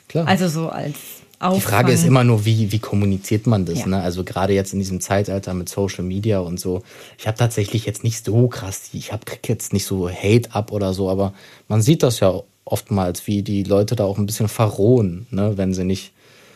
Klar. 0.08 0.26
Also 0.26 0.48
so 0.48 0.70
als 0.70 0.96
Auffangen. 1.44 1.60
Die 1.60 1.66
Frage 1.66 1.92
ist 1.92 2.04
immer 2.04 2.24
nur, 2.24 2.44
wie, 2.44 2.72
wie 2.72 2.78
kommuniziert 2.78 3.46
man 3.46 3.64
das? 3.64 3.80
Ja. 3.80 3.86
Ne? 3.86 4.02
Also 4.02 4.24
gerade 4.24 4.54
jetzt 4.54 4.72
in 4.72 4.78
diesem 4.78 5.00
Zeitalter 5.00 5.54
mit 5.54 5.68
Social 5.68 6.04
Media 6.04 6.38
und 6.38 6.58
so. 6.58 6.82
Ich 7.18 7.26
habe 7.26 7.36
tatsächlich 7.36 7.84
jetzt 7.84 8.02
nicht 8.02 8.24
so 8.24 8.48
krass, 8.48 8.90
ich 8.92 9.12
hab, 9.12 9.26
krieg 9.26 9.48
jetzt 9.48 9.72
nicht 9.72 9.84
so 9.84 10.08
Hate 10.08 10.54
ab 10.54 10.72
oder 10.72 10.94
so, 10.94 11.10
aber 11.10 11.34
man 11.68 11.82
sieht 11.82 12.02
das 12.02 12.20
ja 12.20 12.40
oftmals, 12.64 13.26
wie 13.26 13.42
die 13.42 13.62
Leute 13.62 13.94
da 13.94 14.04
auch 14.04 14.18
ein 14.18 14.26
bisschen 14.26 14.48
verrohen, 14.48 15.26
ne? 15.30 15.56
wenn 15.56 15.74
sie 15.74 15.84
nicht 15.84 16.12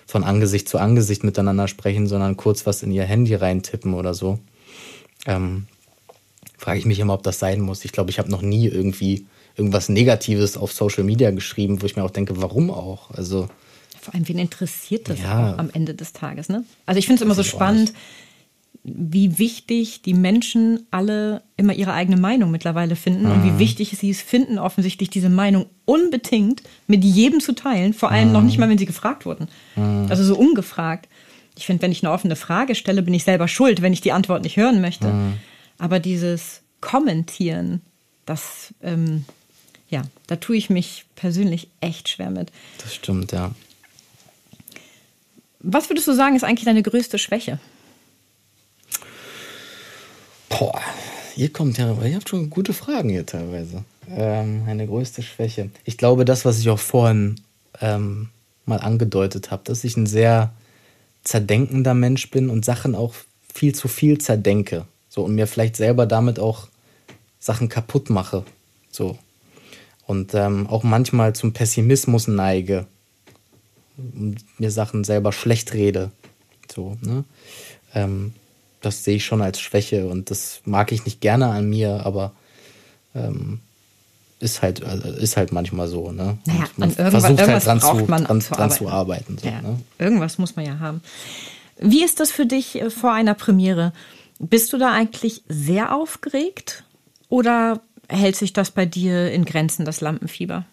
von 0.07 0.25
Angesicht 0.25 0.69
zu 0.69 0.79
Angesicht 0.79 1.23
miteinander 1.23 1.69
sprechen, 1.69 2.07
sondern 2.07 2.39
kurz 2.39 2.67
was 2.67 2.83
in 2.83 2.91
ihr 2.91 3.05
Handy 3.05 3.35
reintippen 3.35 3.93
oder 3.93 4.15
so. 4.15 4.39
Ähm, 5.27 5.67
Frage 6.57 6.79
ich 6.79 6.87
mich 6.87 6.99
immer, 6.99 7.15
ob 7.15 7.23
das 7.23 7.39
sein 7.39 7.61
muss. 7.61 7.85
Ich 7.85 7.93
glaube, 7.93 8.11
ich 8.11 8.19
habe 8.19 8.31
noch 8.31 8.43
nie 8.43 8.67
irgendwie 8.67 9.27
irgendwas 9.57 9.89
Negatives 9.89 10.57
auf 10.57 10.73
Social 10.73 11.05
Media 11.05 11.31
geschrieben, 11.31 11.83
wo 11.83 11.87
ich 11.87 11.95
mir 11.95 12.05
auch 12.05 12.11
denke, 12.11 12.41
warum 12.41 12.71
auch? 12.71 13.11
Also 13.11 13.49
vor 14.09 14.15
allem, 14.15 14.27
wen 14.27 14.39
interessiert 14.39 15.11
das 15.11 15.21
ja. 15.21 15.55
am 15.59 15.69
Ende 15.71 15.95
des 15.95 16.15
Tages? 16.15 16.49
Ne? 16.49 16.65
Also 16.87 16.99
ich 16.99 17.07
finde 17.07 17.21
es 17.21 17.25
immer 17.25 17.35
so 17.35 17.43
spannend, 17.43 17.93
wie 18.85 19.39
wichtig 19.39 20.01
die 20.01 20.15
Menschen 20.15 20.87
alle 20.91 21.43
immer 21.59 21.75
ihre 21.75 21.93
eigene 21.93 22.17
Meinung 22.17 22.51
mittlerweile 22.51 22.97
finden 22.97 23.25
mhm. 23.25 23.33
und 23.33 23.45
wie 23.45 23.59
wichtig 23.59 23.91
sie 23.99 24.09
es 24.09 24.23
finden, 24.23 24.59
offensichtlich 24.59 25.11
diese 25.11 25.29
Meinung 25.29 25.67
unbedingt 25.85 26.63
mit 26.87 27.05
jedem 27.05 27.41
zu 27.41 27.53
teilen, 27.55 27.93
vor 27.93 28.11
allem 28.11 28.29
mhm. 28.29 28.33
noch 28.33 28.43
nicht 28.43 28.57
mal, 28.57 28.71
wenn 28.71 28.79
sie 28.79 28.87
gefragt 28.87 29.27
wurden. 29.27 29.49
Mhm. 29.77 30.07
Also 30.09 30.25
so 30.25 30.39
ungefragt. 30.39 31.07
Ich 31.55 31.67
finde, 31.67 31.83
wenn 31.83 31.93
ich 31.93 32.03
eine 32.03 32.13
offene 32.13 32.37
Frage 32.37 32.75
stelle, 32.75 33.03
bin 33.03 33.13
ich 33.13 33.25
selber 33.25 33.47
schuld, 33.47 33.83
wenn 33.83 33.93
ich 33.93 34.01
die 34.01 34.13
Antwort 34.13 34.43
nicht 34.43 34.57
hören 34.57 34.81
möchte. 34.81 35.09
Mhm. 35.09 35.35
Aber 35.79 36.01
dieses 36.01 36.63
Kommentieren, 36.81 37.83
das, 38.25 38.73
ähm, 38.83 39.27
ja, 39.91 40.03
da 40.29 40.37
tue 40.37 40.57
ich 40.57 40.71
mich 40.71 41.05
persönlich 41.15 41.69
echt 41.81 42.09
schwer 42.09 42.31
mit. 42.31 42.53
Das 42.83 42.95
stimmt, 42.95 43.33
ja. 43.33 43.51
Was 45.61 45.91
würdest 45.91 46.07
du 46.07 46.13
sagen, 46.13 46.37
ist 46.37 46.45
eigentlich 46.45 46.65
deine 46.65 46.83
größte 46.83 47.19
Schwäche? 47.19 47.59
Boah, 50.49 50.81
ihr 51.37 51.53
kommt 51.53 51.79
ja, 51.79 51.93
ihr 52.03 52.15
habt 52.15 52.29
schon 52.29 52.51
gute 52.51 52.73
Fragen 52.73 53.09
hier 53.09 53.27
teilweise. 53.27 53.85
Ähm, 54.11 54.65
meine 54.65 54.87
größte 54.87 55.23
Schwäche. 55.23 55.71
Ich 55.85 55.99
glaube, 55.99 56.25
das, 56.25 56.45
was 56.45 56.59
ich 56.59 56.71
auch 56.71 56.79
vorhin 56.79 57.41
ähm, 57.81 58.31
mal 58.65 58.79
angedeutet 58.79 59.51
habe, 59.51 59.63
dass 59.65 59.85
ich 59.85 59.97
ein 59.97 60.07
sehr 60.07 60.53
zerdenkender 61.25 61.95
Mensch 61.95 62.31
bin 62.31 62.49
und 62.49 62.65
Sachen 62.65 62.95
auch 62.95 63.15
viel 63.53 63.75
zu 63.75 63.89
viel 63.89 64.19
zerdenke. 64.19 64.87
So 65.09 65.25
und 65.25 65.35
mir 65.35 65.47
vielleicht 65.47 65.77
selber 65.77 66.07
damit 66.07 66.39
auch 66.39 66.69
Sachen 67.39 67.69
kaputt 67.69 68.11
mache. 68.11 68.45
So. 68.91 69.19
Und 70.07 70.35
ähm, 70.35 70.67
auch 70.69 70.85
manchmal 70.85 71.35
zum 71.35 71.53
Pessimismus 71.53 72.29
neige. 72.29 72.87
Und 73.99 74.37
mir 74.59 74.71
Sachen 74.71 75.05
selber 75.05 75.33
schlecht 75.33 75.75
rede. 75.75 76.11
So, 76.73 76.97
ne? 77.03 77.25
Ähm, 77.95 78.33
das 78.81 79.05
sehe 79.05 79.17
ich 79.17 79.25
schon 79.25 79.43
als 79.43 79.61
Schwäche 79.61 80.07
und 80.07 80.31
das 80.31 80.61
mag 80.65 80.93
ich 80.93 81.05
nicht 81.05 81.21
gerne 81.21 81.47
an 81.49 81.69
mir, 81.69 82.07
aber 82.07 82.33
ähm, 83.15 83.61
ist 84.41 84.63
halt 84.63 84.81
äh, 84.81 85.21
ist 85.21 85.37
halt 85.37 85.53
manchmal 85.53 85.89
so, 85.89 86.13
ne? 86.13 86.39
Naja, 86.47 86.65
man 86.77 86.93
versucht 86.93 87.49
halt 87.49 87.67
dran, 87.67 87.81
zu, 87.81 87.95
man 88.07 88.25
dran, 88.25 88.41
zu, 88.41 88.55
dran 88.55 88.71
zu 88.71 88.89
arbeiten. 88.89 89.37
So, 89.39 89.49
ja, 89.49 89.61
ne? 89.63 89.81
Irgendwas 89.99 90.39
muss 90.39 90.55
man 90.55 90.65
ja 90.65 90.79
haben. 90.79 91.03
Wie 91.81 92.05
ist 92.05 92.21
das 92.21 92.31
für 92.31 92.47
dich 92.47 92.81
äh, 92.81 92.91
vor 92.91 93.13
einer 93.13 93.35
Premiere? 93.35 93.93
Bist 94.39 94.73
du 94.73 94.79
da 94.79 94.93
eigentlich 94.93 95.43
sehr 95.49 95.95
aufgeregt 95.95 96.85
oder 97.29 97.81
hält 98.09 98.37
sich 98.37 98.53
das 98.53 98.71
bei 98.71 98.87
dir 98.87 99.33
in 99.33 99.45
Grenzen, 99.45 99.85
das 99.85 100.01
Lampenfieber? 100.01 100.65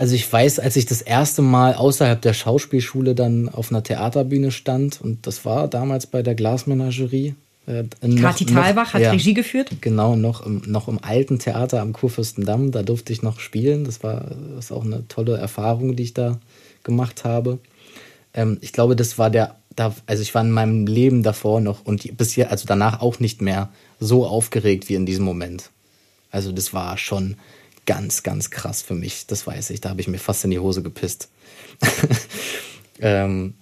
Also 0.00 0.14
ich 0.14 0.32
weiß, 0.32 0.60
als 0.60 0.76
ich 0.76 0.86
das 0.86 1.02
erste 1.02 1.42
Mal 1.42 1.74
außerhalb 1.74 2.22
der 2.22 2.32
Schauspielschule 2.32 3.14
dann 3.14 3.50
auf 3.50 3.70
einer 3.70 3.82
Theaterbühne 3.82 4.50
stand, 4.50 4.98
und 4.98 5.26
das 5.26 5.44
war 5.44 5.68
damals 5.68 6.06
bei 6.06 6.22
der 6.22 6.34
Glasmenagerie. 6.34 7.34
Äh, 7.66 7.84
Kathi 8.18 8.46
Thalbach 8.46 8.94
hat 8.94 9.02
ja, 9.02 9.10
Regie 9.10 9.34
geführt? 9.34 9.68
Genau, 9.82 10.16
noch 10.16 10.46
im, 10.46 10.62
noch 10.64 10.88
im 10.88 11.04
alten 11.04 11.38
Theater 11.38 11.82
am 11.82 11.92
Kurfürstendamm. 11.92 12.70
Da 12.70 12.82
durfte 12.82 13.12
ich 13.12 13.20
noch 13.20 13.40
spielen. 13.40 13.84
Das 13.84 14.02
war 14.02 14.30
das 14.56 14.72
auch 14.72 14.86
eine 14.86 15.06
tolle 15.08 15.36
Erfahrung, 15.36 15.96
die 15.96 16.04
ich 16.04 16.14
da 16.14 16.38
gemacht 16.82 17.24
habe. 17.24 17.58
Ähm, 18.32 18.56
ich 18.62 18.72
glaube, 18.72 18.96
das 18.96 19.18
war 19.18 19.28
der, 19.28 19.56
da, 19.76 19.94
also 20.06 20.22
ich 20.22 20.34
war 20.34 20.40
in 20.40 20.50
meinem 20.50 20.86
Leben 20.86 21.22
davor 21.22 21.60
noch 21.60 21.84
und 21.84 22.16
bis 22.16 22.32
hier, 22.32 22.50
also 22.50 22.64
danach 22.66 23.02
auch 23.02 23.20
nicht 23.20 23.42
mehr 23.42 23.68
so 23.98 24.24
aufgeregt 24.24 24.88
wie 24.88 24.94
in 24.94 25.04
diesem 25.04 25.26
Moment. 25.26 25.68
Also 26.30 26.52
das 26.52 26.72
war 26.72 26.96
schon 26.96 27.36
ganz, 27.90 28.22
ganz 28.22 28.50
krass 28.50 28.82
für 28.82 28.94
mich. 28.94 29.26
Das 29.26 29.48
weiß 29.48 29.70
ich. 29.70 29.80
Da 29.80 29.88
habe 29.88 30.00
ich 30.00 30.06
mir 30.06 30.20
fast 30.20 30.44
in 30.44 30.52
die 30.52 30.60
Hose 30.60 30.80
gepisst. 30.80 31.28
ähm, 33.00 33.54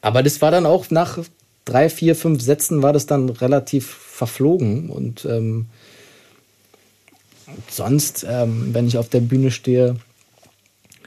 aber 0.00 0.24
das 0.24 0.42
war 0.42 0.50
dann 0.50 0.66
auch 0.66 0.90
nach 0.90 1.20
drei, 1.64 1.88
vier, 1.88 2.16
fünf 2.16 2.42
Sätzen 2.42 2.82
war 2.82 2.92
das 2.92 3.06
dann 3.06 3.28
relativ 3.28 3.86
verflogen. 3.86 4.90
Und 4.90 5.24
ähm, 5.24 5.66
sonst, 7.70 8.26
ähm, 8.28 8.74
wenn 8.74 8.88
ich 8.88 8.98
auf 8.98 9.08
der 9.08 9.20
Bühne 9.20 9.52
stehe, 9.52 9.94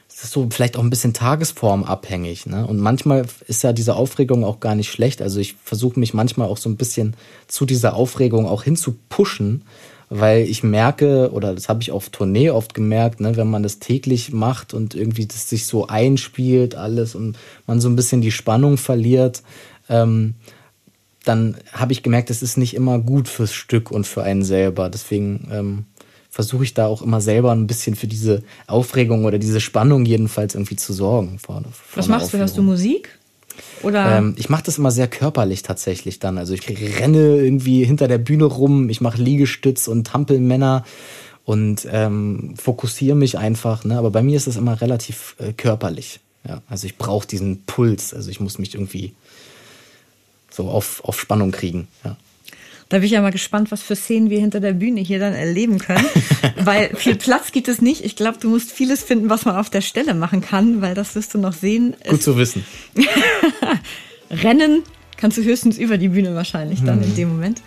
ist 0.07 0.23
das 0.23 0.31
so 0.31 0.47
vielleicht 0.49 0.77
auch 0.77 0.83
ein 0.83 0.89
bisschen 0.89 1.13
tagesformabhängig. 1.13 2.45
Ne? 2.45 2.65
Und 2.65 2.79
manchmal 2.79 3.25
ist 3.49 3.61
ja 3.61 3.73
diese 3.73 3.97
Aufregung 3.97 4.45
auch 4.45 4.61
gar 4.61 4.75
nicht 4.75 4.89
schlecht. 4.89 5.21
Also 5.21 5.41
ich 5.41 5.55
versuche 5.61 5.99
mich 5.99 6.13
manchmal 6.13 6.47
auch 6.47 6.57
so 6.57 6.69
ein 6.69 6.77
bisschen 6.77 7.17
zu 7.49 7.65
dieser 7.65 7.93
Aufregung 7.93 8.47
auch 8.47 8.63
hinzupushen 8.63 9.65
weil 10.09 10.43
ich 10.43 10.63
merke, 10.63 11.31
oder 11.31 11.53
das 11.53 11.69
habe 11.69 11.81
ich 11.81 11.91
auf 11.91 12.09
Tournee 12.09 12.49
oft 12.49 12.73
gemerkt, 12.73 13.19
ne, 13.19 13.37
wenn 13.37 13.49
man 13.49 13.63
das 13.63 13.79
täglich 13.79 14.33
macht 14.33 14.73
und 14.73 14.95
irgendwie 14.95 15.27
das 15.27 15.49
sich 15.49 15.67
so 15.67 15.87
einspielt, 15.87 16.75
alles 16.75 17.13
und 17.15 17.37
man 17.67 17.79
so 17.79 17.89
ein 17.89 17.95
bisschen 17.95 18.21
die 18.21 18.31
Spannung 18.31 18.77
verliert, 18.77 19.43
ähm, 19.87 20.35
dann 21.25 21.57
habe 21.71 21.91
ich 21.91 22.01
gemerkt, 22.01 22.29
das 22.31 22.41
ist 22.41 22.57
nicht 22.57 22.73
immer 22.73 22.97
gut 22.97 23.27
fürs 23.27 23.53
Stück 23.53 23.91
und 23.91 24.07
für 24.07 24.23
einen 24.23 24.43
selber. 24.43 24.89
Deswegen 24.89 25.47
ähm, 25.51 25.85
versuche 26.29 26.63
ich 26.63 26.73
da 26.73 26.87
auch 26.87 27.01
immer 27.01 27.21
selber 27.21 27.51
ein 27.51 27.67
bisschen 27.67 27.95
für 27.95 28.07
diese 28.07 28.41
Aufregung 28.65 29.25
oder 29.25 29.37
diese 29.37 29.59
Spannung 29.59 30.05
jedenfalls 30.05 30.55
irgendwie 30.55 30.77
zu 30.77 30.93
sorgen. 30.93 31.37
Vor, 31.37 31.61
vor 31.61 31.97
Was 31.97 32.07
machst 32.07 32.33
du? 32.33 32.37
Hörst 32.37 32.57
du 32.57 32.63
Musik? 32.63 33.18
Oder? 33.81 34.17
Ähm, 34.17 34.35
ich 34.37 34.49
mache 34.49 34.63
das 34.63 34.77
immer 34.77 34.91
sehr 34.91 35.07
körperlich 35.07 35.63
tatsächlich 35.63 36.19
dann. 36.19 36.37
Also 36.37 36.53
ich 36.53 36.67
renne 36.69 37.37
irgendwie 37.37 37.83
hinter 37.83 38.07
der 38.07 38.17
Bühne 38.17 38.45
rum, 38.45 38.89
ich 38.89 39.01
mache 39.01 39.21
Liegestütz 39.21 39.87
und 39.87 40.13
Hampelmänner 40.13 40.85
und 41.45 41.87
ähm, 41.91 42.53
fokussiere 42.57 43.15
mich 43.15 43.37
einfach. 43.37 43.83
Ne? 43.83 43.97
Aber 43.97 44.11
bei 44.11 44.21
mir 44.21 44.37
ist 44.37 44.47
das 44.47 44.57
immer 44.57 44.81
relativ 44.81 45.35
äh, 45.39 45.53
körperlich. 45.53 46.19
Ja? 46.47 46.61
Also 46.69 46.85
ich 46.85 46.97
brauche 46.97 47.27
diesen 47.27 47.63
Puls. 47.65 48.13
Also 48.13 48.29
ich 48.29 48.39
muss 48.39 48.59
mich 48.59 48.75
irgendwie 48.75 49.13
so 50.51 50.69
auf, 50.69 51.03
auf 51.03 51.19
Spannung 51.19 51.51
kriegen. 51.51 51.87
Ja. 52.03 52.17
Da 52.89 52.97
bin 52.97 53.05
ich 53.05 53.11
ja 53.11 53.21
mal 53.21 53.31
gespannt, 53.31 53.71
was 53.71 53.83
für 53.83 53.95
Szenen 53.95 54.31
wir 54.31 54.39
hinter 54.39 54.59
der 54.59 54.73
Bühne 54.73 55.01
hier 55.01 55.19
dann 55.19 55.33
erleben 55.33 55.77
können. 55.77 56.05
weil 56.57 56.95
viel 56.95 57.15
Platz 57.15 57.51
gibt 57.51 57.67
es 57.67 57.81
nicht. 57.81 58.03
Ich 58.03 58.15
glaube, 58.15 58.39
du 58.39 58.49
musst 58.49 58.71
vieles 58.71 59.03
finden, 59.03 59.29
was 59.29 59.45
man 59.45 59.55
auf 59.55 59.69
der 59.69 59.81
Stelle 59.81 60.15
machen 60.15 60.41
kann, 60.41 60.81
weil 60.81 60.95
das 60.95 61.13
wirst 61.13 61.35
du 61.35 61.37
noch 61.37 61.53
sehen. 61.53 61.95
Gut 62.07 62.23
zu 62.23 62.35
wissen. 62.35 62.65
Rennen 64.31 64.83
kannst 65.17 65.37
du 65.37 65.43
höchstens 65.43 65.77
über 65.77 65.97
die 65.97 66.09
Bühne 66.09 66.33
wahrscheinlich 66.33 66.83
dann 66.83 67.01
hm. 67.01 67.09
in 67.09 67.15
dem 67.15 67.29
Moment. 67.29 67.61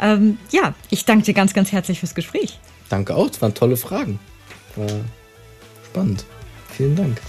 Ähm, 0.00 0.36
ja, 0.50 0.74
ich 0.90 1.04
danke 1.06 1.24
dir 1.24 1.34
ganz, 1.34 1.54
ganz 1.54 1.72
herzlich 1.72 2.00
fürs 2.00 2.14
Gespräch. 2.14 2.58
Danke 2.90 3.14
auch, 3.14 3.30
es 3.30 3.40
waren 3.40 3.54
tolle 3.54 3.78
Fragen. 3.78 4.18
War 4.76 4.86
spannend. 5.86 6.24
Vielen 6.76 6.96
Dank. 6.96 7.20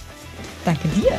Danke 0.64 0.88
dir. 0.88 1.18